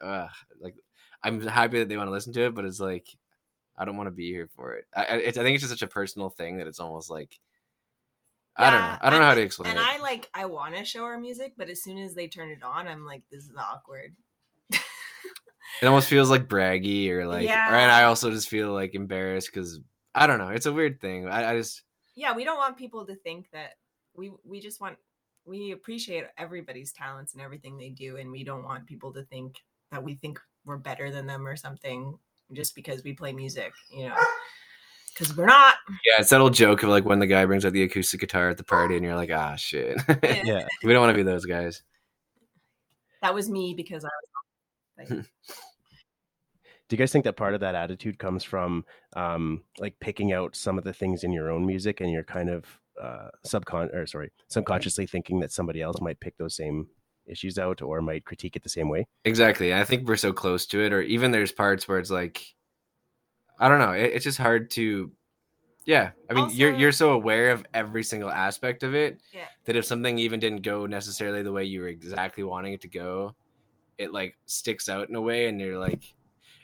[0.60, 0.76] like
[1.22, 3.06] I'm happy that they want to listen to it, but it's like
[3.76, 4.86] I don't want to be here for it.
[4.94, 7.38] I, I- I think it's just such a personal thing that it's almost like
[8.58, 8.98] I don't know.
[9.02, 9.82] I don't know how to explain And it.
[9.82, 12.50] And I like I want to show our music, but as soon as they turn
[12.50, 14.14] it on, I'm like, this is awkward.
[14.70, 14.80] it
[15.86, 17.66] almost feels like braggy or like, Yeah.
[17.68, 19.80] and I also just feel like embarrassed because
[20.14, 20.48] I don't know.
[20.48, 21.28] It's a weird thing.
[21.28, 21.82] I, I just
[22.14, 23.72] yeah, we don't want people to think that
[24.14, 24.96] we we just want
[25.44, 29.56] we appreciate everybody's talents and everything they do, and we don't want people to think
[29.92, 32.18] that we think we're better than them or something
[32.52, 34.16] just because we play music, you know.
[35.18, 35.76] Because we're not.
[36.04, 38.50] yeah, it's that old joke of like when the guy brings out the acoustic guitar
[38.50, 39.96] at the party and you're like, ah, shit.
[40.44, 40.66] Yeah.
[40.84, 41.82] we don't want to be those guys.
[43.22, 44.12] That was me because I was.
[44.98, 45.08] Like,
[46.88, 50.56] Do you guys think that part of that attitude comes from um, like picking out
[50.56, 52.64] some of the things in your own music and you're kind of
[53.02, 56.86] uh, subcon or sorry, subconsciously thinking that somebody else might pick those same
[57.26, 59.06] issues out or might critique it the same way?
[59.24, 59.74] Exactly.
[59.74, 62.54] I think we're so close to it, or even there's parts where it's like,
[63.58, 63.92] I don't know.
[63.92, 65.10] It, it's just hard to.
[65.84, 69.46] Yeah, I mean, you're you're so aware of every single aspect of it Yeah.
[69.66, 72.88] that if something even didn't go necessarily the way you were exactly wanting it to
[72.88, 73.36] go,
[73.96, 76.12] it like sticks out in a way, and you're like,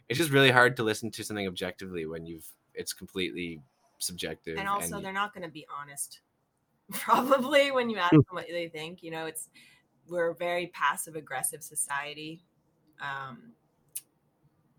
[0.09, 3.61] it's just really hard to listen to something objectively when you've it's completely
[3.99, 4.59] subjective.
[4.59, 6.21] and also you- they're not going to be honest
[6.91, 9.49] probably when you ask them what they think you know it's
[10.09, 12.43] we're a very passive aggressive society
[13.01, 13.53] um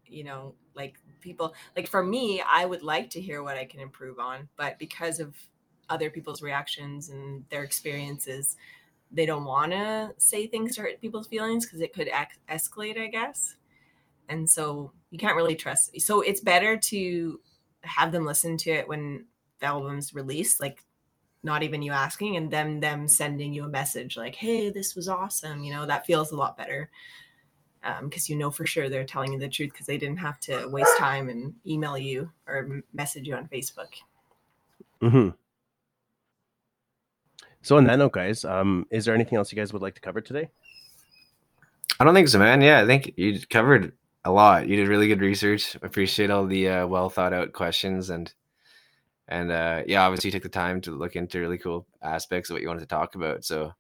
[0.08, 3.80] you know like people like for me i would like to hear what i can
[3.80, 5.36] improve on but because of
[5.90, 8.56] other people's reactions and their experiences
[9.12, 12.10] they don't want to say things to hurt people's feelings because it could
[12.50, 13.56] escalate i guess.
[14.30, 17.40] And so you can't really trust so it's better to
[17.82, 19.26] have them listen to it when
[19.60, 20.84] the album's released like
[21.44, 25.10] not even you asking and them them sending you a message like hey this was
[25.10, 26.90] awesome you know that feels a lot better
[28.02, 30.68] because you know for sure they're telling you the truth because they didn't have to
[30.68, 33.90] waste time and email you or message you on facebook
[35.02, 35.30] hmm
[37.64, 40.02] So on that note, guys, um, is there anything else you guys would like to
[40.02, 40.50] cover today?
[42.00, 42.62] I don't think so, man.
[42.62, 43.94] Yeah, I think you covered
[44.26, 44.68] a lot.
[44.68, 45.76] You did really good research.
[45.82, 48.34] Appreciate all the uh, well thought out questions, and
[49.28, 52.56] and uh, yeah, obviously you took the time to look into really cool aspects of
[52.56, 53.46] what you wanted to talk about.
[53.46, 53.74] So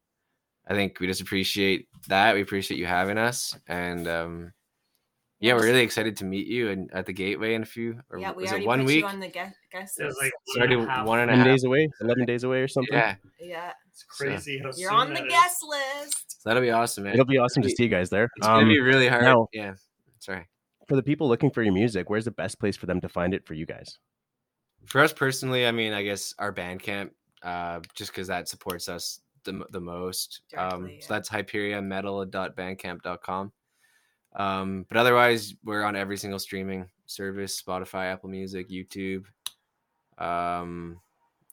[0.67, 2.33] I think we just appreciate that.
[2.35, 4.53] We appreciate you having us, and um,
[5.39, 7.99] yeah, we're really excited to meet you and at the Gateway in a few.
[8.09, 8.99] Or yeah, we was already it one put week?
[9.01, 10.21] you on the guest, guest It was list.
[10.23, 11.07] like It's already one and a half.
[11.07, 11.47] one and a 10 half.
[11.47, 12.93] days away, 11 days away or something.
[12.97, 15.31] Yeah, yeah, It's crazy how you're soon on the that is.
[15.33, 16.41] guest list.
[16.41, 17.13] so that'll be awesome, man.
[17.13, 18.29] It'll be awesome to see you guys there.
[18.37, 19.23] It's gonna be Um, really hard.
[19.23, 19.73] now- yeah,
[20.19, 20.47] sorry.
[20.87, 23.33] for the people looking for your music, where's the best place for them to find
[23.33, 23.97] it for you guys?
[24.85, 27.11] For us personally, I mean, I guess our Bandcamp,
[27.41, 30.41] uh, just because that supports us the, the most.
[30.57, 31.17] um, Directly, So yeah.
[31.19, 33.51] that's hyperiametal.bandcamp.com.
[34.35, 39.25] Um, but otherwise, we're on every single streaming service: Spotify, Apple Music, YouTube.
[40.17, 40.99] Um,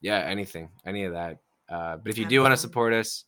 [0.00, 1.38] yeah, anything, any of that.
[1.68, 3.24] Uh, but if you do want to support us,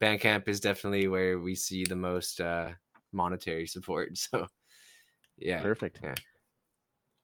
[0.00, 2.70] Bandcamp is definitely where we see the most uh,
[3.12, 4.18] monetary support.
[4.30, 4.46] So,
[5.38, 5.62] yeah.
[5.62, 6.00] Perfect.
[6.02, 6.14] Yeah.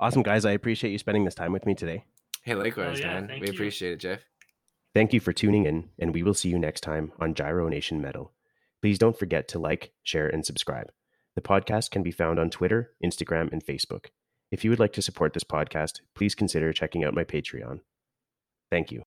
[0.00, 0.44] Awesome, guys.
[0.46, 2.04] I appreciate you spending this time with me today.
[2.42, 3.28] Hey, likewise, yeah, man.
[3.28, 3.52] thank We you.
[3.52, 4.20] appreciate it, Jeff.
[4.94, 8.00] Thank you for tuning in, and we will see you next time on Giro Nation
[8.00, 8.32] Metal.
[8.80, 10.90] Please don't forget to like, share, and subscribe.
[11.36, 14.06] The podcast can be found on Twitter, Instagram, and Facebook.
[14.50, 17.80] If you would like to support this podcast, please consider checking out my Patreon.
[18.70, 19.02] Thank you.